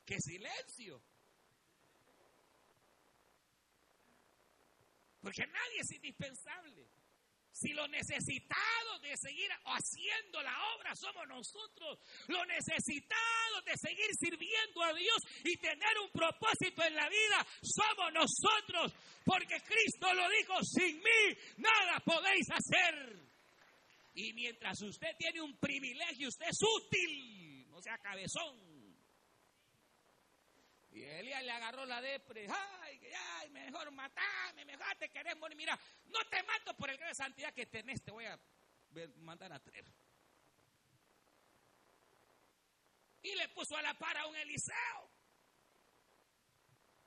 [0.04, 1.02] ¡Qué silencio!
[5.20, 6.88] Porque nadie es indispensable.
[7.58, 14.82] Si lo necesitados de seguir haciendo la obra somos nosotros, lo necesitados de seguir sirviendo
[14.84, 18.92] a Dios y tener un propósito en la vida somos nosotros,
[19.24, 23.26] porque Cristo lo dijo, sin mí nada podéis hacer.
[24.14, 28.77] Y mientras usted tiene un privilegio, usted es útil, no sea cabezón.
[30.90, 32.46] Y Elías le agarró la depre.
[32.48, 33.00] Ay,
[33.36, 35.56] ay, mejor matame, mejor te querés morir.
[35.56, 38.38] Mira, no te mato por el de santidad que tenés, te voy a
[39.16, 39.84] mandar a traer.
[43.22, 45.10] Y le puso a la par a un Eliseo.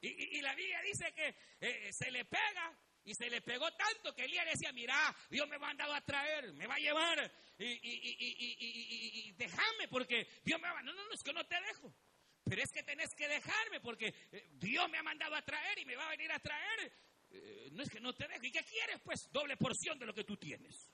[0.02, 4.26] Y, la Biblia dice que eh, se le pega y se le pegó tanto que
[4.26, 9.32] Elías decía, mira, Dios me ha mandado a traer, me va a llevar y, y
[9.34, 10.82] déjame porque Dios me va...
[10.82, 11.94] No, no, no, es que no te dejo.
[12.44, 15.86] Pero es que tenés que dejarme porque eh, Dios me ha mandado a traer y
[15.86, 16.92] me va a venir a traer.
[17.32, 18.46] Eh, no es que no te dejo.
[18.46, 19.00] ¿Y qué quieres?
[19.02, 20.90] Pues doble porción de lo que tú tienes.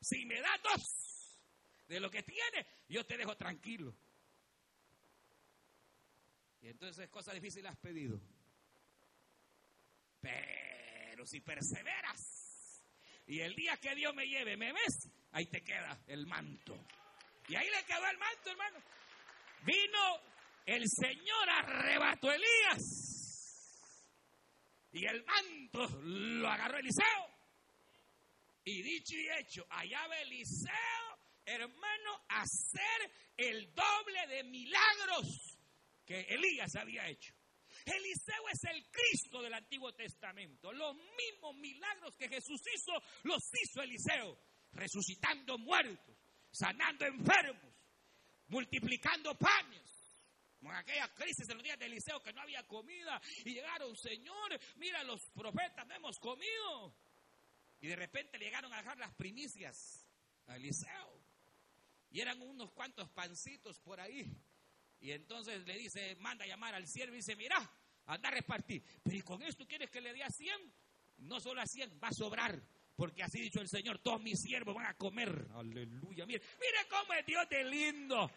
[0.00, 1.38] Si me das dos
[1.88, 3.94] de lo que tienes, yo te dejo tranquilo.
[6.60, 8.20] Y entonces cosa difícil has pedido.
[10.20, 12.82] Pero si perseveras
[13.26, 16.76] y el día que Dios me lleve, me ves, ahí te queda el manto.
[17.48, 18.82] Y ahí le quedó el manto, hermano.
[19.64, 20.20] Vino
[20.66, 23.08] el Señor, arrebató a Elías.
[24.92, 27.38] Y el manto lo agarró Eliseo.
[28.64, 35.58] Y dicho y hecho, allá va Eliseo, hermano, a hacer el doble de milagros
[36.04, 37.32] que Elías había hecho.
[37.86, 40.72] Eliseo es el Cristo del Antiguo Testamento.
[40.72, 42.92] Los mismos milagros que Jesús hizo,
[43.24, 44.38] los hizo Eliseo.
[44.72, 46.14] Resucitando muertos,
[46.50, 47.74] sanando enfermos,
[48.48, 49.82] multiplicando panes.
[50.58, 53.96] Como en aquellas crisis en los días de Eliseo que no había comida y llegaron,
[53.96, 56.94] Señor, mira, los profetas no hemos comido.
[57.80, 60.04] Y de repente le llegaron a dejar las primicias
[60.48, 61.22] a Eliseo.
[62.10, 64.26] Y eran unos cuantos pancitos por ahí.
[65.00, 67.56] Y entonces le dice, manda a llamar al siervo y dice, mira,
[68.06, 68.82] anda a repartir.
[69.02, 70.72] Pero ¿y con esto quieres que le dé a 100?
[71.18, 72.60] No solo a 100, va a sobrar.
[72.98, 75.30] Porque así dicho el Señor, todos mis siervos van a comer.
[75.54, 76.26] Aleluya.
[76.26, 78.28] Mire, mire cómo es Dios de lindo.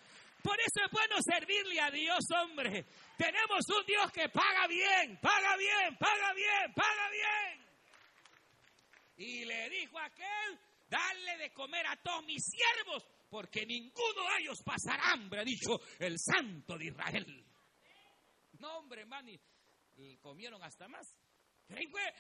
[0.44, 2.86] Por eso es bueno servirle a Dios, hombre.
[3.18, 7.66] Tenemos un Dios que paga bien, paga bien, paga bien, paga bien.
[9.18, 14.44] Y le dijo a aquel, dale de comer a todos mis siervos, porque ninguno de
[14.44, 17.46] ellos pasará hambre, ha dicho el santo de Israel.
[18.60, 19.32] No, hombre, hermano,
[19.98, 21.18] y comieron hasta más.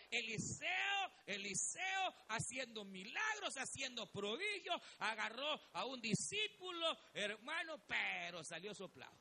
[0.09, 9.17] Eliseo, Eliseo haciendo milagros, haciendo prodigios, agarró a un discípulo, hermano, pero salió soplado.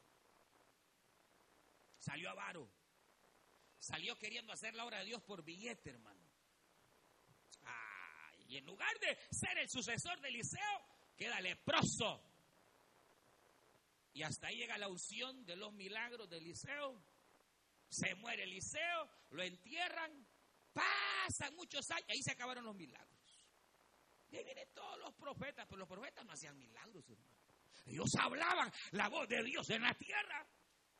[1.98, 2.70] Salió avaro.
[3.78, 6.20] Salió queriendo hacer la obra de Dios por billete, hermano.
[8.46, 10.84] y en lugar de ser el sucesor de Eliseo,
[11.16, 12.20] queda leproso.
[14.12, 17.00] Y hasta ahí llega la unción de los milagros de Eliseo.
[17.90, 20.26] Se muere Eliseo, lo entierran,
[20.72, 23.20] pasan muchos años, ahí se acabaron los milagros.
[24.30, 27.36] Y ahí vienen todos los profetas, pero los profetas no hacían milagros, hermano.
[27.86, 30.46] Ellos hablaban la voz de Dios en la tierra.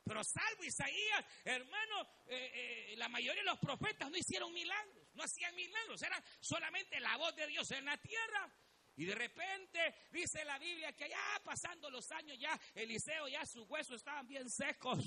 [0.03, 5.23] Pero salvo Isaías, hermano, eh, eh, la mayoría de los profetas no hicieron milagros, no
[5.23, 8.53] hacían milagros, era solamente la voz de Dios en la tierra.
[8.97, 13.69] Y de repente dice la Biblia que ya pasando los años, ya Eliseo, ya sus
[13.69, 14.99] huesos estaban bien secos.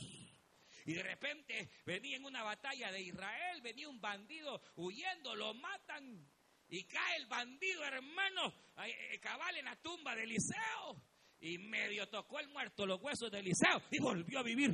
[0.86, 6.28] Y de repente venía en una batalla de Israel, venía un bandido huyendo, lo matan.
[6.70, 8.54] Y cae el bandido, hermano,
[8.86, 11.04] eh, cabal en la tumba de Eliseo
[11.40, 14.72] y medio tocó el muerto los huesos de Eliseo y volvió a vivir.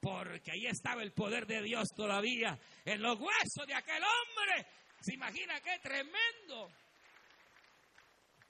[0.00, 4.66] Porque ahí estaba el poder de Dios todavía en los huesos de aquel hombre.
[5.00, 6.70] ¿Se imagina qué tremendo?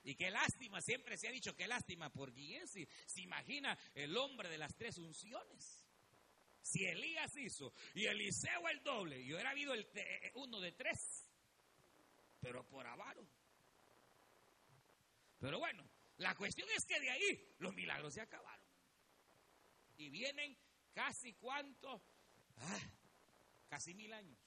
[0.04, 2.86] Y qué lástima, siempre se ha dicho qué lástima por Giesi.
[3.06, 5.84] Se imagina el hombre de las tres unciones.
[6.62, 9.86] Si Elías hizo y Eliseo el doble, y hubiera habido el,
[10.34, 11.26] uno de tres,
[12.40, 13.26] pero por avaro.
[15.38, 18.66] Pero bueno, la cuestión es que de ahí los milagros se acabaron.
[19.96, 20.56] Y vienen
[20.92, 22.02] casi cuánto,
[22.56, 22.80] ah,
[23.68, 24.38] casi mil años.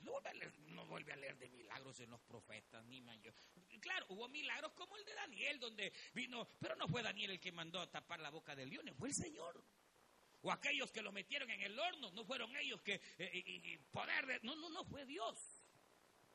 [0.00, 3.34] No vuelve, a leer, de milagros en los profetas, ni mayor.
[3.80, 7.52] Claro, hubo milagros como el de Daniel, donde vino, pero no fue Daniel el que
[7.52, 9.62] mandó a tapar la boca del león, fue el Señor.
[10.42, 14.40] O aquellos que lo metieron en el horno, no fueron ellos que, eh, poder, de,
[14.42, 15.38] no, no, no, fue Dios.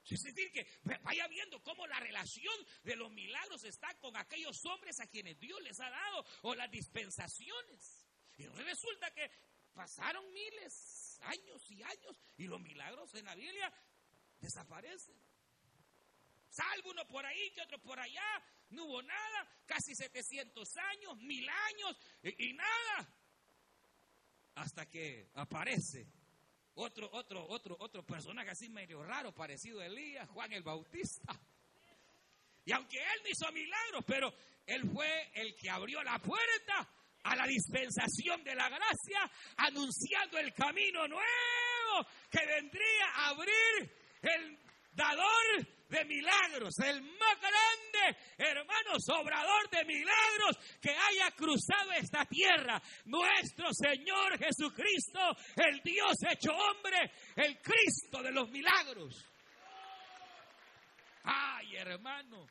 [0.08, 0.68] Es decir, que
[1.02, 5.60] vaya viendo cómo la relación de los milagros está con aquellos hombres a quienes Dios
[5.64, 8.08] les ha dado o las dispensaciones.
[8.38, 9.32] Y resulta que
[9.74, 13.74] pasaron miles, años y años y los milagros en la Biblia
[14.40, 15.16] desaparecen.
[16.50, 21.50] Salvo uno por ahí, que otro por allá, no hubo nada, casi 700 años, mil
[21.50, 23.25] años y, y nada.
[24.56, 26.08] Hasta que aparece
[26.76, 31.40] otro, otro, otro, otro personaje así medio raro, parecido a Elías, Juan el Bautista.
[32.66, 34.34] Y aunque él no hizo milagros, pero
[34.66, 36.90] él fue el que abrió la puerta
[37.24, 43.92] a la dispensación de la gracia, anunciando el camino nuevo que vendría a abrir
[44.22, 44.60] el
[44.96, 52.82] dador de milagros, el más grande, hermano, sobrador de milagros que haya cruzado esta tierra.
[53.06, 55.20] Nuestro Señor Jesucristo,
[55.56, 59.26] el Dios hecho hombre, el Cristo de los milagros.
[61.24, 62.48] Ay, hermano,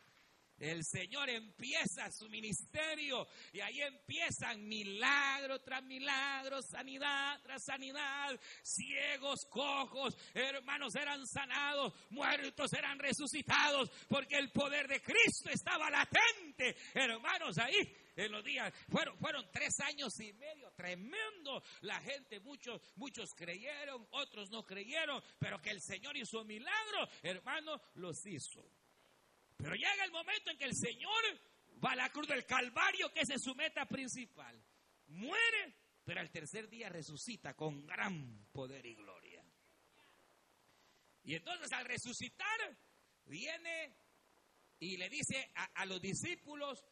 [0.58, 9.46] el Señor empieza su ministerio y ahí empiezan milagro tras milagro, sanidad tras sanidad, ciegos,
[9.46, 17.58] cojos, hermanos eran sanados, muertos eran resucitados, porque el poder de Cristo estaba latente, hermanos,
[17.58, 18.72] ahí en los días.
[18.88, 21.62] Fueron, fueron tres años y medio, tremendo.
[21.82, 27.80] La gente, muchos, muchos creyeron, otros no creyeron, pero que el Señor hizo milagro, hermanos,
[27.94, 28.64] los hizo.
[29.64, 31.24] Pero llega el momento en que el Señor
[31.82, 34.62] va a la cruz del Calvario, que es su meta principal.
[35.06, 35.74] Muere,
[36.04, 39.42] pero al tercer día resucita con gran poder y gloria.
[41.22, 42.76] Y entonces al resucitar,
[43.24, 43.96] viene
[44.80, 46.84] y le dice a, los discípulos,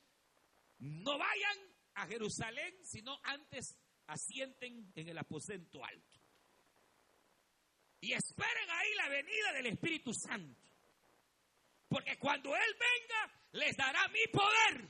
[0.78, 1.58] no vayan
[1.96, 6.20] a Jerusalén, sino antes asienten en el aposento alto.
[8.00, 10.71] Y esperen ahí la venida del Espíritu Santo.
[11.92, 14.88] Porque cuando Él venga, les dará mi poder.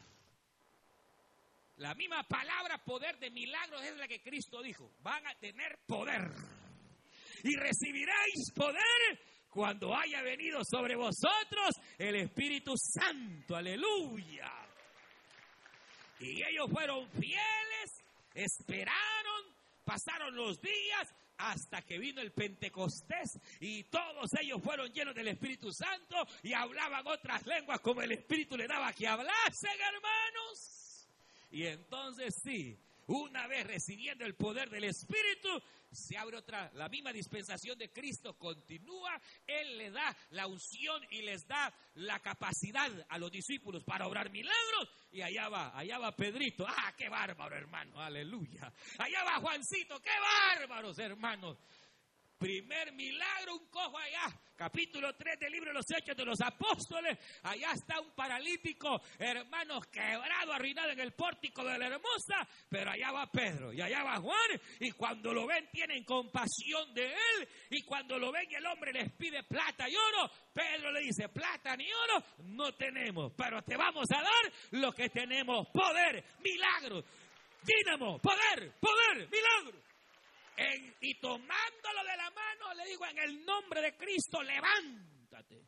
[1.78, 4.88] La misma palabra poder de milagros es la que Cristo dijo.
[5.00, 6.30] Van a tener poder.
[7.42, 13.56] Y recibiréis poder cuando haya venido sobre vosotros el Espíritu Santo.
[13.56, 14.52] Aleluya.
[16.20, 19.42] Y ellos fueron fieles, esperaron,
[19.84, 21.08] pasaron los días
[21.42, 27.06] hasta que vino el Pentecostés y todos ellos fueron llenos del Espíritu Santo y hablaban
[27.06, 31.08] otras lenguas como el Espíritu le daba que hablasen, hermanos.
[31.50, 32.78] Y entonces sí,
[33.08, 35.60] una vez recibiendo el poder del Espíritu,
[35.92, 41.22] se abre otra, la misma dispensación de Cristo continúa, Él le da la unción y
[41.22, 46.16] les da la capacidad a los discípulos para obrar milagros, y allá va, allá va
[46.16, 50.10] Pedrito, ah, qué bárbaro hermano, aleluya, allá va Juancito, qué
[50.58, 51.58] bárbaros hermanos,
[52.42, 54.36] Primer milagro, un cojo allá.
[54.56, 57.16] Capítulo 3 del libro de los Hechos de los Apóstoles.
[57.44, 62.44] Allá está un paralítico, hermanos, quebrado, arruinado en el pórtico de la hermosa.
[62.68, 64.60] Pero allá va Pedro y allá va Juan.
[64.80, 67.48] Y cuando lo ven, tienen compasión de él.
[67.70, 70.28] Y cuando lo ven, el hombre les pide plata y oro.
[70.52, 75.10] Pedro le dice, plata ni oro no tenemos, pero te vamos a dar lo que
[75.10, 77.04] tenemos, poder, milagro,
[77.62, 79.91] dínamo, poder, poder, milagro.
[81.00, 85.66] Y tomándolo de la mano le digo, en el nombre de Cristo, levántate.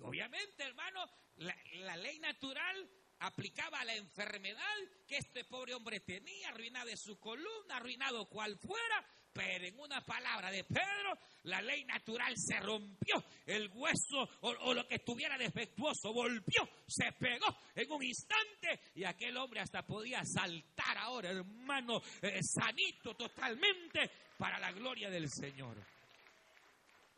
[0.00, 6.48] Obviamente, hermano, la, la ley natural aplicaba a la enfermedad que este pobre hombre tenía,
[6.48, 11.84] arruinada de su columna, arruinado cual fuera, pero en una palabra de Pedro, la ley
[11.84, 18.02] natural se rompió, el hueso o, lo que estuviera defectuoso volvió, se pegó en un
[18.02, 24.08] instante y aquel hombre hasta podía saltar ahora, hermano, eh, sanito totalmente
[24.38, 25.76] para la gloria del Señor.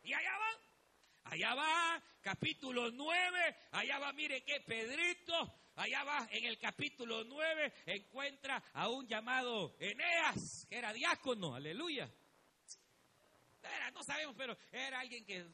[0.03, 0.66] Y allá va,
[1.31, 7.73] allá va, capítulo 9, allá va, mire que Pedrito allá va en el capítulo 9,
[7.87, 12.11] encuentra a un llamado Eneas, que era diácono, aleluya.
[13.63, 15.45] Era, no sabemos, pero era alguien que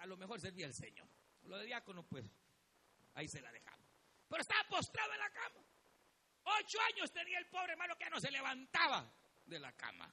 [0.00, 1.06] a, lo mejor servía al Señor.
[1.42, 2.24] Lo de diácono, pues,
[3.14, 3.86] ahí se la dejamos.
[4.28, 5.60] Pero estaba postrado en la cama.
[6.44, 9.12] Ocho años tenía el pobre hermano que no se levantaba
[9.44, 10.12] de la cama.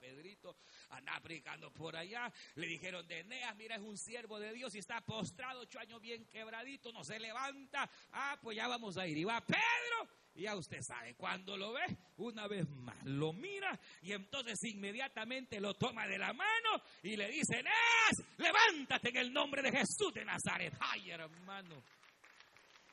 [0.00, 0.56] Pedrito
[0.90, 2.32] andaba predicando por allá.
[2.56, 6.00] Le dijeron de Eneas, mira, es un siervo de Dios y está postrado, ocho años
[6.00, 7.88] bien quebradito, no se levanta.
[8.12, 9.18] Ah, pues ya vamos a ir.
[9.18, 10.08] Y va Pedro.
[10.34, 11.84] Y ya usted sabe, cuando lo ve,
[12.18, 17.28] una vez más lo mira y entonces inmediatamente lo toma de la mano y le
[17.28, 20.72] dice, Eneas, levántate en el nombre de Jesús de Nazaret.
[20.78, 21.82] Ay, hermano.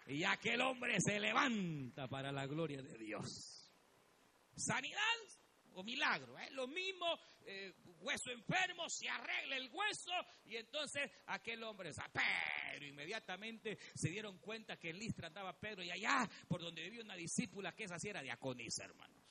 [0.07, 3.71] Y aquel hombre se levanta para la gloria de Dios.
[4.55, 4.99] Sanidad
[5.77, 6.37] o milagro.
[6.39, 6.49] ¿eh?
[6.51, 7.05] Lo mismo,
[7.45, 10.11] eh, hueso enfermo, se arregla el hueso
[10.45, 15.91] y entonces aquel hombre, pero inmediatamente se dieron cuenta que en Listra andaba Pedro y
[15.91, 19.23] allá por donde vivía una discípula que esa sí era diaconisa, hermanos.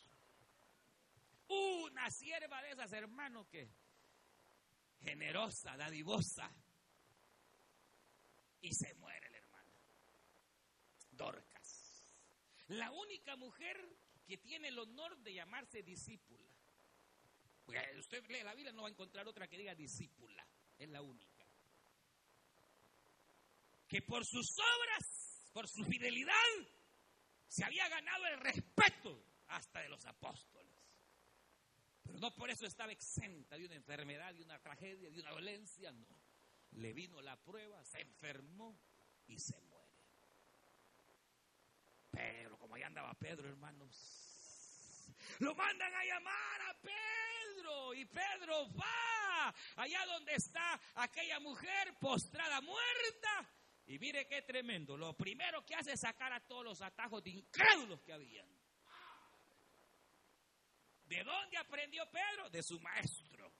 [1.49, 3.69] Una sierva de esas, hermanos, que
[5.03, 6.51] generosa, dadivosa.
[8.61, 9.81] Y se muere la hermana.
[11.11, 12.09] Dorcas.
[12.69, 13.77] La única mujer
[14.27, 16.51] que tiene el honor de llamarse discípula.
[17.65, 20.47] Porque usted lee la Biblia, no va a encontrar otra que diga discípula.
[20.79, 21.47] Es la única.
[23.89, 26.33] Que por sus obras, por su fidelidad,
[27.49, 30.75] se había ganado el respeto hasta de los apóstoles.
[32.03, 35.93] Pero no por eso estaba exenta de una enfermedad, de una tragedia, de una dolencia,
[35.93, 36.21] no.
[36.73, 38.79] Le vino la prueba, se enfermó
[39.27, 39.86] y se murió.
[42.17, 43.95] Pero como allá andaba Pedro, hermanos,
[45.41, 52.63] lo mandan a llamar a Pedro y Pedro va allá donde está aquella mujer postrada
[52.63, 53.51] muerta.
[53.87, 54.97] Y mire qué tremendo.
[54.97, 58.49] Lo primero que hace es sacar a todos los atajos de incrédulos que habían.
[61.05, 62.49] ¿De dónde aprendió Pedro?
[62.49, 63.53] De su maestro.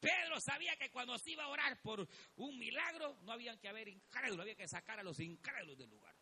[0.00, 2.06] Pedro sabía que cuando se iba a orar por
[2.36, 6.19] un milagro, no había que haber incrédulos, había que sacar a los incrédulos del lugar.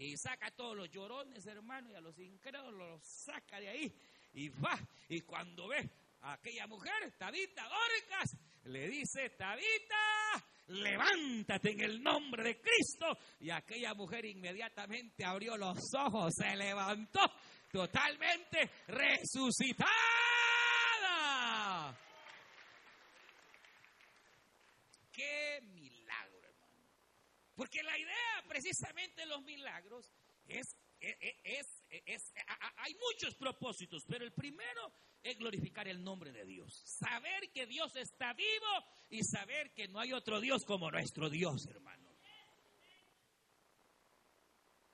[0.00, 3.94] Y saca todos los llorones, hermano, y a los incrédulos los saca de ahí.
[4.32, 4.78] Y va.
[5.10, 5.90] Y cuando ve
[6.22, 8.34] a aquella mujer, Tabita Dorcas,
[8.64, 13.18] le dice, Tabita, levántate en el nombre de Cristo.
[13.40, 17.20] Y aquella mujer inmediatamente abrió los ojos, se levantó
[17.70, 19.90] totalmente resucitada.
[25.12, 25.60] ¡Qué
[27.60, 30.10] porque la idea precisamente de los milagros
[30.46, 32.32] es, es, es,
[32.76, 36.72] hay muchos propósitos, pero el primero es glorificar el nombre de Dios.
[36.86, 41.66] Saber que Dios está vivo y saber que no hay otro Dios como nuestro Dios,
[41.66, 42.16] hermano.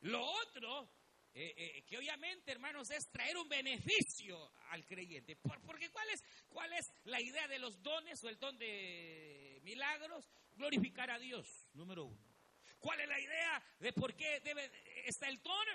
[0.01, 0.91] Lo otro,
[1.35, 5.37] eh, eh, que obviamente, hermanos, es traer un beneficio al creyente.
[5.37, 10.29] porque ¿cuál es, ¿cuál es la idea de los dones o el don de milagros?
[10.57, 12.36] Glorificar a Dios, número uno.
[12.79, 14.71] ¿Cuál es la idea de por qué debe,
[15.07, 15.67] está el don?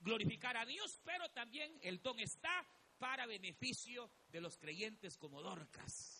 [0.00, 2.66] Glorificar a Dios, pero también el don está
[2.98, 6.17] para beneficio de los creyentes como Dorcas.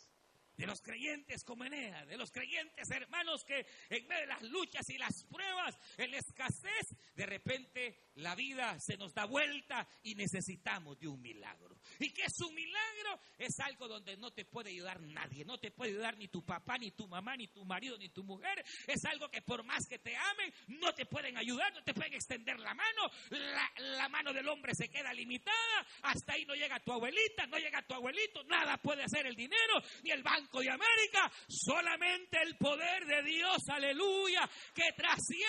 [0.59, 4.88] De los creyentes como Enea, de los creyentes hermanos que en medio de las luchas
[4.90, 10.16] y las pruebas, en la escasez, de repente la vida se nos da vuelta y
[10.16, 11.78] necesitamos de un milagro.
[12.00, 13.20] ¿Y qué es un milagro?
[13.38, 16.76] Es algo donde no te puede ayudar nadie, no te puede ayudar ni tu papá,
[16.76, 18.64] ni tu mamá, ni tu marido, ni tu mujer.
[18.88, 22.14] Es algo que por más que te amen, no te pueden ayudar, no te pueden
[22.14, 23.02] extender la mano.
[23.30, 27.59] La, la mano del hombre se queda limitada, hasta ahí no llega tu abuelita, no
[27.59, 32.57] llega tu abuelito, nada puede hacer el dinero, ni el banco de América, solamente el
[32.57, 35.46] poder de Dios, aleluya, que trasciende,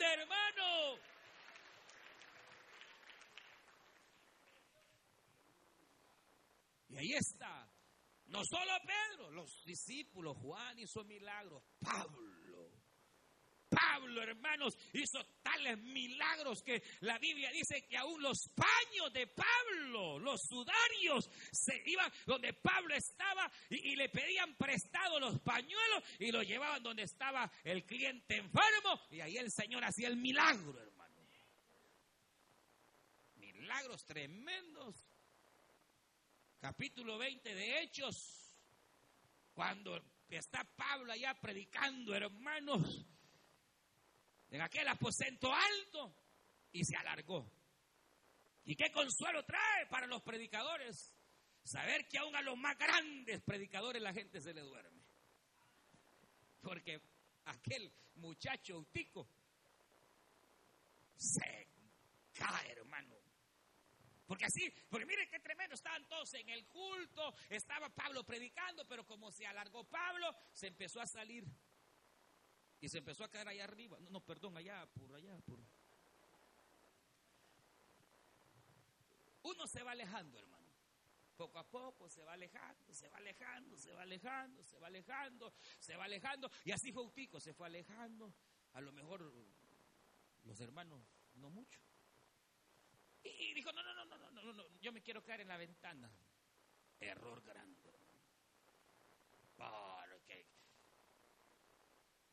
[0.00, 0.98] hermano.
[6.90, 7.68] Y ahí está.
[8.26, 12.43] No solo Pedro, los discípulos, Juan hizo milagros, Pablo
[13.74, 20.18] Pablo, hermanos, hizo tales milagros que la Biblia dice que aún los paños de Pablo,
[20.18, 26.46] los sudarios, se iban donde Pablo estaba y, le pedían prestado los pañuelos y los
[26.46, 31.14] llevaban donde estaba el cliente enfermo y ahí el Señor hacía el milagro, hermano.
[33.36, 34.96] Milagros tremendos.
[36.60, 38.56] Capítulo 20 de Hechos,
[39.52, 43.04] cuando está Pablo allá predicando, hermanos,
[44.54, 46.14] en aquel aposento alto
[46.70, 47.50] y se alargó.
[48.64, 51.12] ¿Y qué consuelo trae para los predicadores?
[51.64, 55.02] Saber que aún a los más grandes predicadores la gente se le duerme.
[56.60, 57.02] Porque
[57.46, 59.28] aquel muchacho autico
[61.16, 61.68] se
[62.32, 63.16] cae, hermano.
[64.24, 69.04] Porque así, porque miren qué tremendo, estaban todos en el culto, estaba Pablo predicando, pero
[69.04, 71.44] como se alargó Pablo, se empezó a salir
[72.84, 73.98] y se empezó a caer allá arriba.
[73.98, 75.40] No, no, perdón, allá, por allá.
[79.42, 80.68] Uno se va alejando, hermano.
[81.34, 85.54] Poco a poco se va alejando, se va alejando, se va alejando, se va alejando,
[85.80, 86.50] se va alejando.
[86.62, 88.34] Y así fue Utico, se fue alejando.
[88.74, 89.32] A lo mejor
[90.42, 91.00] los hermanos,
[91.36, 91.80] no mucho.
[93.22, 95.56] Y dijo, no, no, no, no, no, no, no, yo me quiero caer en la
[95.56, 96.12] ventana.
[97.00, 97.88] Error grande,
[99.56, 99.93] hermano.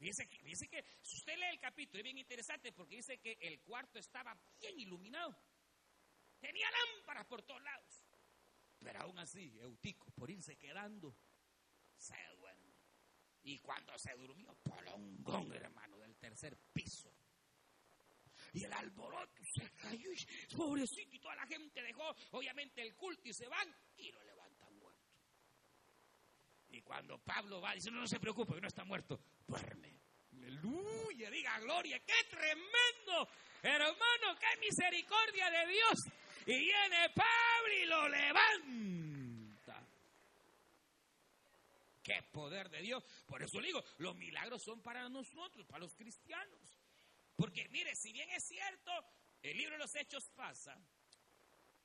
[0.02, 3.38] Dice que, dice que, si usted lee el capítulo, es bien interesante porque dice que
[3.40, 5.38] el cuarto estaba bien iluminado.
[6.40, 8.04] Tenía lámparas por todos lados.
[8.80, 11.16] Pero aún así, Eutico, por irse quedando,
[11.96, 12.74] se duerme.
[13.44, 17.14] Y cuando se durmió, polongón, hermano, del tercer piso.
[18.54, 20.10] Y el alboroto se cayó,
[20.58, 24.31] pobrecito, y toda la gente dejó, obviamente, el culto y se van y lo.
[26.72, 30.00] Y cuando Pablo va, dice, no, no se preocupe, que no está muerto, duerme.
[30.34, 33.28] Aleluya, diga gloria, qué tremendo,
[33.62, 36.00] hermano, qué misericordia de Dios.
[36.46, 39.88] Y viene Pablo y lo levanta.
[42.02, 43.04] Qué poder de Dios.
[43.28, 46.80] Por eso digo, los milagros son para nosotros, para los cristianos.
[47.36, 48.92] Porque mire, si bien es cierto,
[49.42, 50.76] el libro de los hechos pasa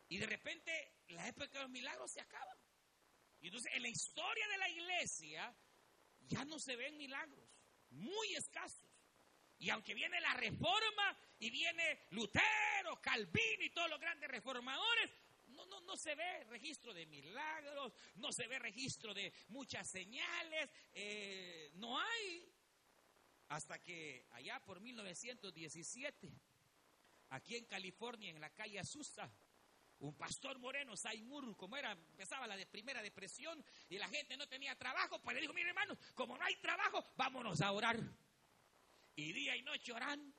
[0.09, 2.55] y de repente la época de los milagros se acaba.
[3.47, 5.57] Entonces en la historia de la iglesia
[6.27, 7.49] ya no se ven milagros
[7.91, 8.91] muy escasos.
[9.59, 15.11] Y aunque viene la reforma y viene Lutero, Calvino y todos los grandes reformadores,
[15.47, 20.69] no, no, no se ve registro de milagros, no se ve registro de muchas señales,
[20.93, 22.53] eh, no hay.
[23.49, 26.33] Hasta que allá por 1917,
[27.31, 29.33] aquí en California, en la calle Azusa,
[30.01, 34.77] un pastor moreno, Saimur, como era, empezaba la primera depresión y la gente no tenía
[34.77, 37.99] trabajo, pues le dijo, mire hermano, como no hay trabajo, vámonos a orar.
[39.15, 40.36] Y día y noche orando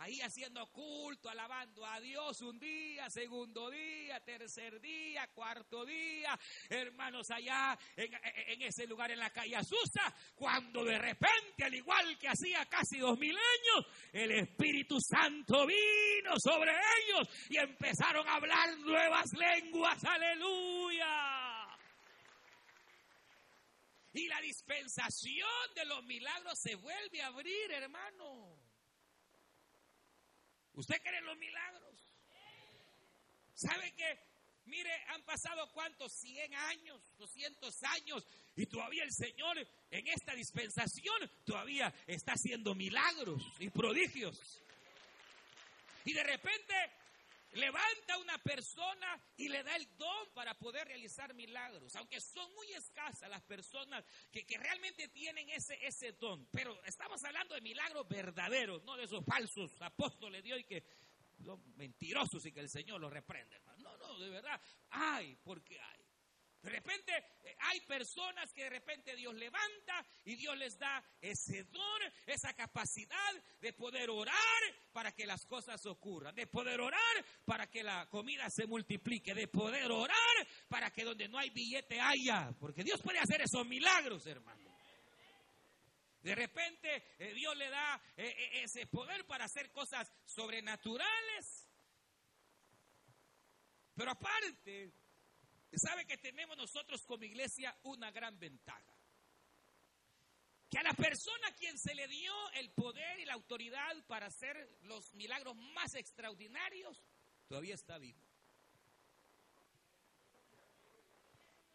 [0.00, 6.38] ahí haciendo culto, alabando a Dios un día, segundo día, tercer día, cuarto día,
[6.70, 12.28] hermanos allá en, ese lugar en la calle Azusa, cuando de repente, al igual que
[12.28, 18.78] hacía casi dos mil años, el Espíritu Santo vino sobre ellos y empezaron a hablar
[18.78, 21.66] nuevas lenguas, aleluya.
[24.14, 28.49] Y la dispensación de los milagros se vuelve a abrir, hermano.
[30.80, 31.94] ¿Usted cree en los milagros?
[33.54, 34.30] ¿Sabe que
[34.66, 38.24] Mire, han pasado cuántos, 100 años, 200 años,
[38.54, 39.58] y todavía el Señor
[39.90, 44.62] en esta dispensación todavía está haciendo milagros y prodigios.
[46.04, 46.74] Y de repente
[47.52, 52.52] levanta a una persona y le da el don para poder realizar milagros, aunque son
[52.54, 58.06] muy escasas las personas que, realmente tienen ese, ese don, pero estamos hablando de milagros
[58.08, 60.84] verdaderos, no de esos falsos apóstoles de hoy que
[61.76, 63.58] mentirosos y que el Señor los reprende.
[63.78, 65.99] No, no, de verdad, hay, porque hay.
[66.62, 71.64] De repente eh, hay personas que de repente Dios levanta y Dios les da ese
[71.64, 74.36] don, esa capacidad de poder orar
[74.92, 79.48] para que las cosas ocurran, de poder orar para que la comida se multiplique, de
[79.48, 80.16] poder orar
[80.68, 84.68] para que donde no hay billete haya, porque Dios puede hacer esos milagros, hermano.
[86.22, 91.66] De repente eh, Dios le da eh, ese poder para hacer cosas sobrenaturales.
[93.94, 94.92] Pero aparte,
[95.72, 98.96] ¿Sabe que tenemos nosotros como iglesia una gran ventaja?
[100.68, 104.26] Que a la persona a quien se le dio el poder y la autoridad para
[104.26, 107.02] hacer los milagros más extraordinarios,
[107.48, 108.20] todavía está vivo.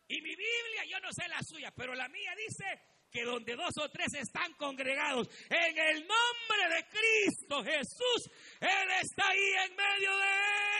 [0.07, 2.65] Y mi Biblia, yo no sé la suya, pero la mía dice
[3.11, 8.29] que donde dos o tres están congregados en el nombre de Cristo Jesús,
[8.59, 10.74] Él está ahí en medio de ellos.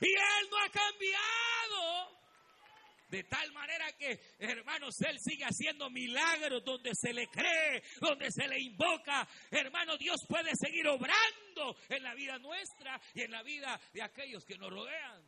[0.00, 2.14] Y Él no ha cambiado.
[3.14, 8.48] De tal manera que, hermanos, Él sigue haciendo milagros donde se le cree, donde se
[8.48, 9.28] le invoca.
[9.52, 14.44] Hermano, Dios puede seguir obrando en la vida nuestra y en la vida de aquellos
[14.44, 15.22] que nos rodean.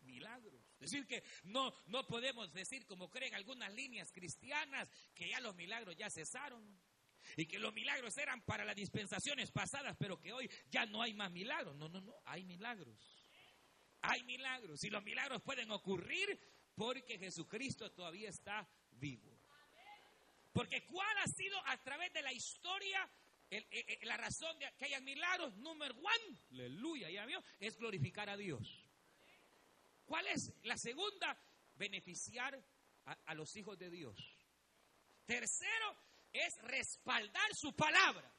[0.00, 0.58] Milagros.
[0.80, 5.54] Es decir, que no, no podemos decir, como creen algunas líneas cristianas, que ya los
[5.54, 6.80] milagros ya cesaron.
[7.36, 11.12] Y que los milagros eran para las dispensaciones pasadas, pero que hoy ya no hay
[11.12, 11.76] más milagros.
[11.76, 12.96] No, no, no, hay milagros
[14.02, 16.38] hay milagros y los milagros pueden ocurrir
[16.74, 19.36] porque Jesucristo todavía está vivo.
[20.52, 23.08] Porque cuál ha sido a través de la historia
[23.50, 26.08] eh, eh, la razón de que haya milagros, número uno,
[26.50, 28.84] aleluya, ya vio, es glorificar a Dios.
[30.04, 31.38] ¿Cuál es la segunda?
[31.76, 32.62] Beneficiar
[33.04, 34.16] a, los hijos de Dios.
[35.24, 35.96] Tercero
[36.32, 38.34] es respaldar su palabra.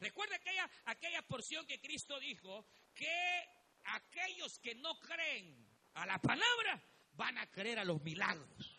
[0.00, 3.44] Recuerda aquella, aquella porción que Cristo dijo que
[3.94, 6.82] aquellos que no creen a la palabra
[7.12, 8.78] van a creer a los milagros.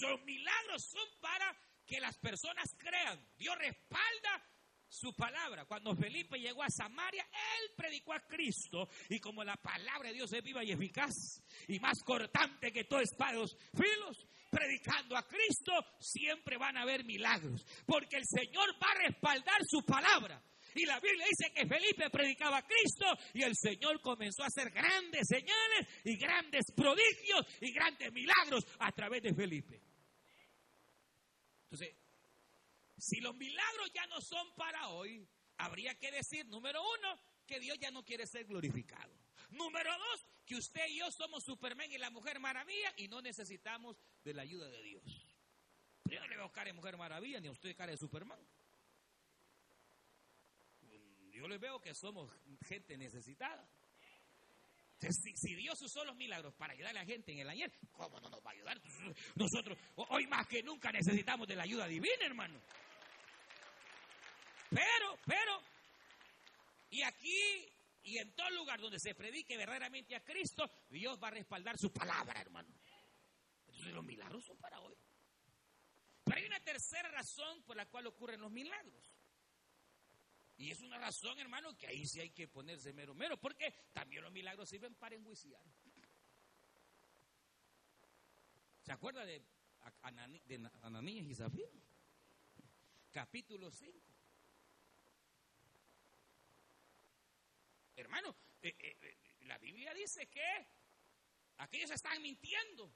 [0.00, 1.54] los milagros son para
[1.86, 3.22] que las personas crean.
[3.36, 4.42] Dios respalda
[4.88, 5.64] su palabra.
[5.64, 8.88] Cuando Felipe llegó a Samaria, él predicó a Cristo.
[9.08, 13.02] Y como la palabra de Dios es viva y eficaz y más cortante que todos
[13.02, 17.66] espados filos, predicando a Cristo, siempre van a haber milagros.
[17.86, 20.42] Porque el Señor va a respaldar su palabra.
[20.74, 24.70] Y la Biblia dice que Felipe predicaba a Cristo y el Señor comenzó a hacer
[24.70, 29.82] grandes señales y grandes prodigios y grandes milagros a través de Felipe.
[31.64, 31.96] Entonces,
[32.98, 35.26] si los milagros ya no son para hoy,
[35.58, 39.12] habría que decir, número uno, que Dios ya no quiere ser glorificado.
[39.50, 43.96] Número dos, que usted y yo somos Superman y la Mujer Maravilla y no necesitamos
[44.24, 45.02] de la ayuda de Dios.
[46.02, 48.38] Pero yo no le veo cara de Mujer Maravilla ni a usted cara de Superman
[51.32, 52.30] yo les veo que somos
[52.66, 53.66] gente necesitada.
[55.00, 58.28] si, Dios usó los milagros para ayudar a la gente en el ayer, ¿cómo no
[58.28, 58.80] nos va a ayudar?
[59.34, 62.60] Nosotros hoy más que nunca necesitamos de la ayuda divina, hermano.
[64.70, 65.60] Pero, pero,
[66.90, 67.68] y aquí
[68.04, 71.92] y en todo lugar donde se predique verdaderamente a Cristo, Dios va a respaldar su
[71.92, 72.68] palabra, hermano.
[73.66, 74.96] Entonces los milagros son para hoy.
[76.24, 79.11] Pero hay una tercera razón por la cual ocurren los milagros.
[80.62, 84.22] Y es una razón, hermano, que ahí sí hay que ponerse mero mero, porque también
[84.22, 85.60] los milagros sirven para enjuiciar.
[88.80, 89.42] ¿Se acuerda de,
[90.82, 91.72] Ananías y Zafiro?
[93.10, 93.98] Capítulo 5.
[97.96, 100.68] Hermano, eh, eh, eh, la Biblia dice que
[101.56, 102.94] aquellos están mintiendo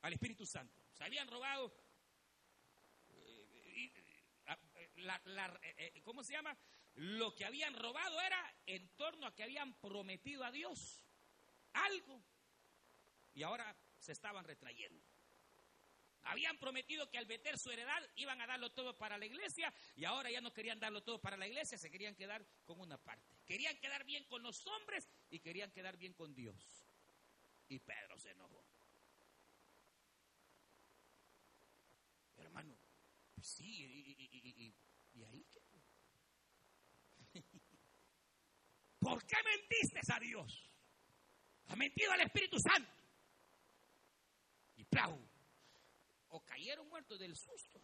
[0.00, 0.80] al Espíritu Santo.
[0.94, 1.84] Se habían robado
[4.96, 5.20] la,
[5.62, 6.56] eh, eh, ¿cómo se llama?
[6.94, 11.04] Lo que habían robado era en torno a que habían prometido a Dios
[11.72, 12.22] algo
[13.34, 15.04] y ahora se estaban retrayendo.
[16.26, 20.04] Habían prometido que al meter su heredad iban a darlo todo para la iglesia y
[20.06, 23.36] ahora ya no querían darlo todo para la iglesia, se querían quedar con una parte.
[23.44, 26.86] Querían quedar bien con los hombres y querían quedar bien con Dios.
[27.68, 28.64] Y Pedro se enojó.
[32.38, 32.78] Hermano,
[33.34, 34.74] pues sí, ¿Y
[35.22, 35.62] ahí qué?
[38.98, 40.70] ¿Por qué mentiste a Dios?
[41.66, 42.90] Ha mentido al Espíritu Santo.
[44.76, 45.18] Y plau.
[46.28, 47.80] O cayeron muertos del susto.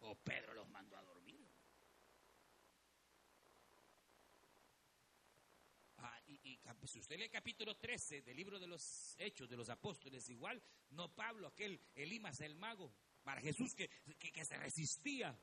[0.00, 1.48] O Pedro los mandó a dormir.
[5.98, 9.68] Ah, y, si usted lee el capítulo 13 del libro de los Hechos de los
[9.68, 12.94] Apóstoles, igual, no Pablo, aquel Elimas el mago,
[13.26, 15.36] para Jesús que, que, se resistía.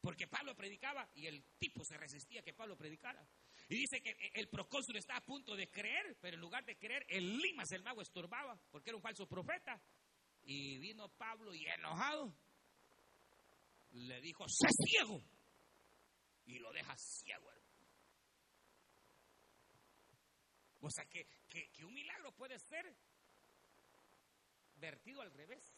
[0.00, 3.26] porque Pablo predicaba y el tipo se resistía que Pablo predicara.
[3.68, 7.04] Y dice que el procónsul está a punto de creer, pero en lugar de creer,
[7.08, 9.82] el Limas, el mago, estorbaba, porque era un falso profeta.
[10.44, 12.32] Y vino Pablo y enojado
[13.90, 15.20] le dijo, sé ciego.
[16.46, 17.74] Y lo deja ciego, hermano.
[20.80, 22.94] O sea que, que un milagro puede ser
[24.76, 25.74] vertido al revés.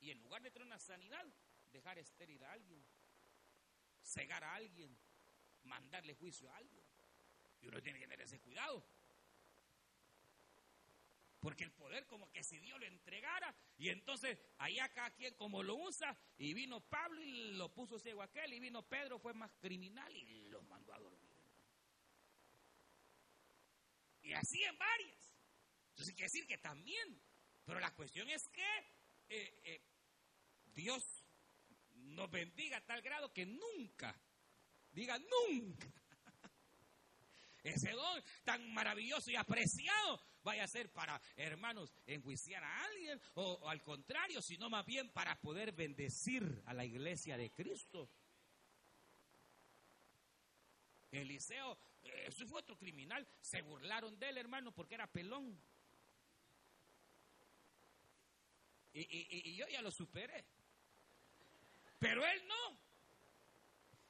[0.00, 1.24] Y en lugar de tener una sanidad,
[1.72, 2.84] dejar estéril a alguien,
[4.02, 4.96] cegar a alguien,
[5.64, 6.84] mandarle juicio a alguien.
[7.60, 8.84] Y uno tiene que tener ese cuidado.
[11.40, 15.62] Porque el poder como que si Dios lo entregara y entonces ahí acá quien como
[15.62, 19.50] lo usa y vino Pablo y lo puso ciego aquel y vino Pedro fue más
[19.58, 21.30] criminal y los mandó a dormir.
[24.22, 25.34] Y así en varias.
[25.90, 27.20] Entonces quiere decir que también.
[27.64, 28.78] Pero la cuestión es que
[29.28, 29.89] eh, eh,
[30.74, 31.24] Dios
[31.94, 34.14] nos bendiga a tal grado que nunca,
[34.92, 35.88] diga nunca,
[37.62, 43.68] ese don tan maravilloso y apreciado vaya a ser para, hermanos, enjuiciar a alguien o,
[43.68, 48.10] al contrario, sino más bien para poder bendecir a la iglesia de Cristo.
[51.10, 55.60] Eliseo, eh, eso fue otro criminal, se burlaron de él, hermano, porque era pelón.
[58.92, 60.44] Y, y yo ya lo superé.
[62.00, 62.80] Pero él no.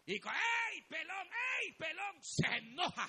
[0.07, 1.29] Y dijo, ¡ey, pelón,
[1.61, 2.23] ey, pelón!
[2.23, 3.09] Se enoja.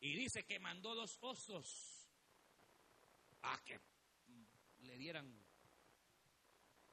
[0.00, 2.10] Y dice que mandó dos osos
[3.42, 3.80] a que
[4.80, 5.32] le dieran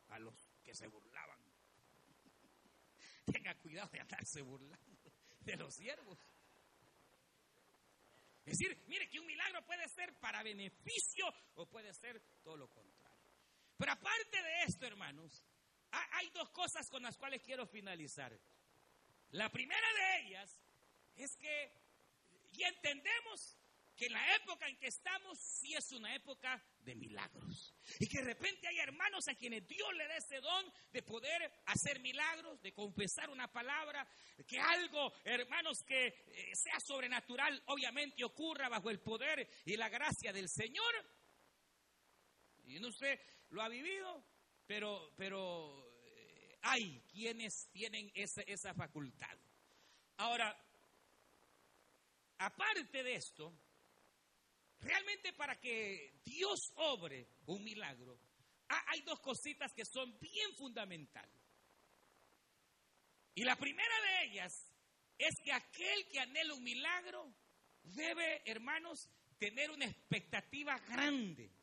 [0.09, 1.39] a los que se burlaban.
[3.25, 6.19] Tenga cuidado de andarse burlando de los siervos.
[8.45, 12.67] Es decir, mire que un milagro puede ser para beneficio o puede ser todo lo
[12.71, 13.27] contrario.
[13.75, 15.43] Pero aparte de esto, hermanos,
[15.91, 18.37] hay dos cosas con las cuales quiero finalizar.
[19.31, 20.61] La primera de ellas
[21.15, 21.71] es que
[22.51, 23.55] y entendemos
[23.95, 27.75] que la época en que estamos sí es una época de milagros.
[27.99, 31.51] Y que de repente hay hermanos a quienes Dios le da ese don de poder
[31.65, 34.07] hacer milagros, de confesar una palabra,
[34.47, 40.31] que algo, hermanos, que eh, sea sobrenatural, obviamente ocurra bajo el poder y la gracia
[40.31, 41.05] del Señor.
[42.67, 43.19] Y no sé,
[43.49, 44.23] lo ha vivido,
[44.69, 49.35] pero, pero eh, hay quienes tienen esa, esa facultad.
[50.17, 50.55] Ahora,
[52.37, 53.51] aparte de esto,
[54.79, 58.19] realmente para que Dios obre un milagro,
[58.67, 61.41] hay dos cositas que son bien fundamentales.
[63.33, 64.53] Y la primera de ellas
[65.17, 67.33] es que aquel que anhela un milagro
[67.81, 69.09] debe, hermanos,
[69.39, 71.58] tener una expectativa grande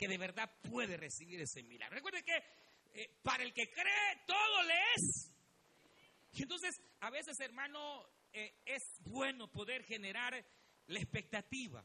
[0.00, 1.96] que de verdad puede recibir ese milagro.
[1.96, 2.42] Recuerden que
[2.94, 5.30] eh, para el que cree, todo le es.
[6.32, 10.42] Y entonces, a veces, hermano, eh, es bueno poder generar
[10.86, 11.84] la expectativa.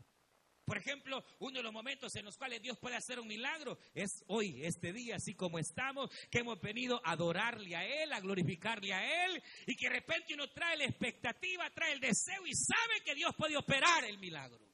[0.63, 4.23] Por ejemplo, uno de los momentos en los cuales Dios puede hacer un milagro es
[4.27, 8.93] hoy, este día, así como estamos, que hemos venido a adorarle a Él, a glorificarle
[8.93, 13.03] a Él, y que de repente uno trae la expectativa, trae el deseo y sabe
[13.03, 14.64] que Dios puede operar el milagro.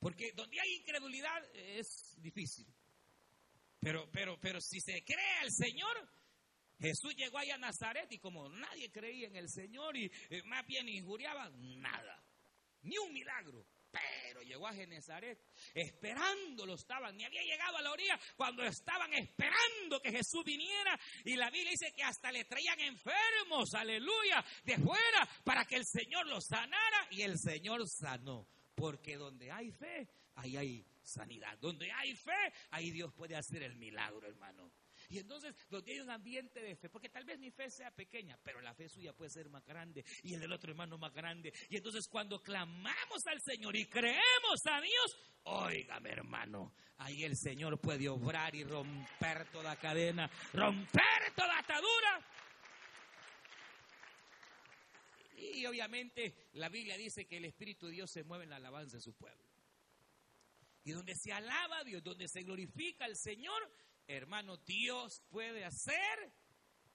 [0.00, 2.66] Porque donde hay incredulidad es difícil.
[3.78, 6.08] Pero, pero, pero si se cree al Señor,
[6.78, 10.66] Jesús llegó allá a Nazaret y como nadie creía en el Señor y eh, más
[10.66, 12.24] bien injuriaba, nada.
[12.82, 13.66] Ni un milagro.
[13.90, 15.36] Pero llegó a Genezaret,
[15.74, 20.98] esperándolo estaban, ni había llegado a la orilla cuando estaban esperando que Jesús viniera.
[21.24, 25.84] Y la Biblia dice que hasta le traían enfermos, aleluya, de fuera, para que el
[25.84, 27.08] Señor los sanara.
[27.10, 28.46] Y el Señor sanó,
[28.80, 31.58] porque donde hay fe, ahí hay sanidad.
[31.58, 34.72] Donde hay fe, ahí Dios puede hacer el milagro, hermano.
[35.10, 38.38] Y entonces, donde hay un ambiente de fe, porque tal vez mi fe sea pequeña,
[38.42, 41.52] pero la fe suya puede ser más grande y el del otro hermano más grande.
[41.68, 47.78] Y entonces, cuando clamamos al Señor y creemos a Dios, óigame, hermano, ahí el Señor
[47.80, 52.26] puede obrar y romper toda cadena, romper toda atadura.
[55.40, 58.98] Y obviamente la Biblia dice que el Espíritu de Dios se mueve en la alabanza
[58.98, 59.42] de su pueblo.
[60.84, 63.72] Y donde se alaba a Dios, donde se glorifica al Señor,
[64.06, 66.32] hermano, Dios puede hacer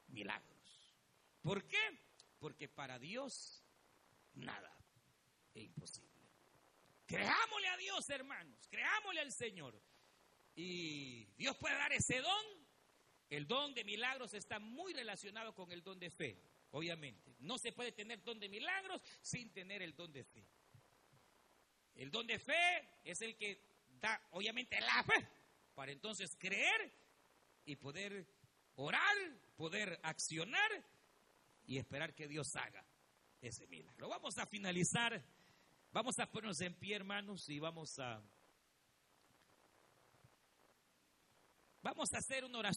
[0.07, 0.95] milagros.
[1.41, 1.99] ¿Por qué?
[2.39, 3.63] Porque para Dios
[4.35, 4.77] nada
[5.55, 6.11] es imposible.
[7.07, 9.81] Creámosle a Dios, hermanos, creámosle al Señor.
[10.55, 12.65] Y Dios puede dar ese don.
[13.29, 16.39] El don de milagros está muy relacionado con el don de fe,
[16.75, 17.33] obviamente.
[17.39, 20.45] No se puede tener don de milagros sin tener el don de fe.
[21.95, 23.61] El don de fe es el que
[24.01, 25.25] da, obviamente, la fe
[25.73, 26.91] para entonces creer
[27.63, 28.27] y poder
[28.75, 29.15] orar,
[29.55, 30.69] poder accionar
[31.65, 32.85] y esperar que Dios haga
[33.39, 34.09] ese milagro.
[34.09, 35.23] Vamos a finalizar,
[35.93, 38.21] vamos a ponernos en pie, hermanos, y vamos a...
[41.81, 42.73] Vamos a hacer una oración.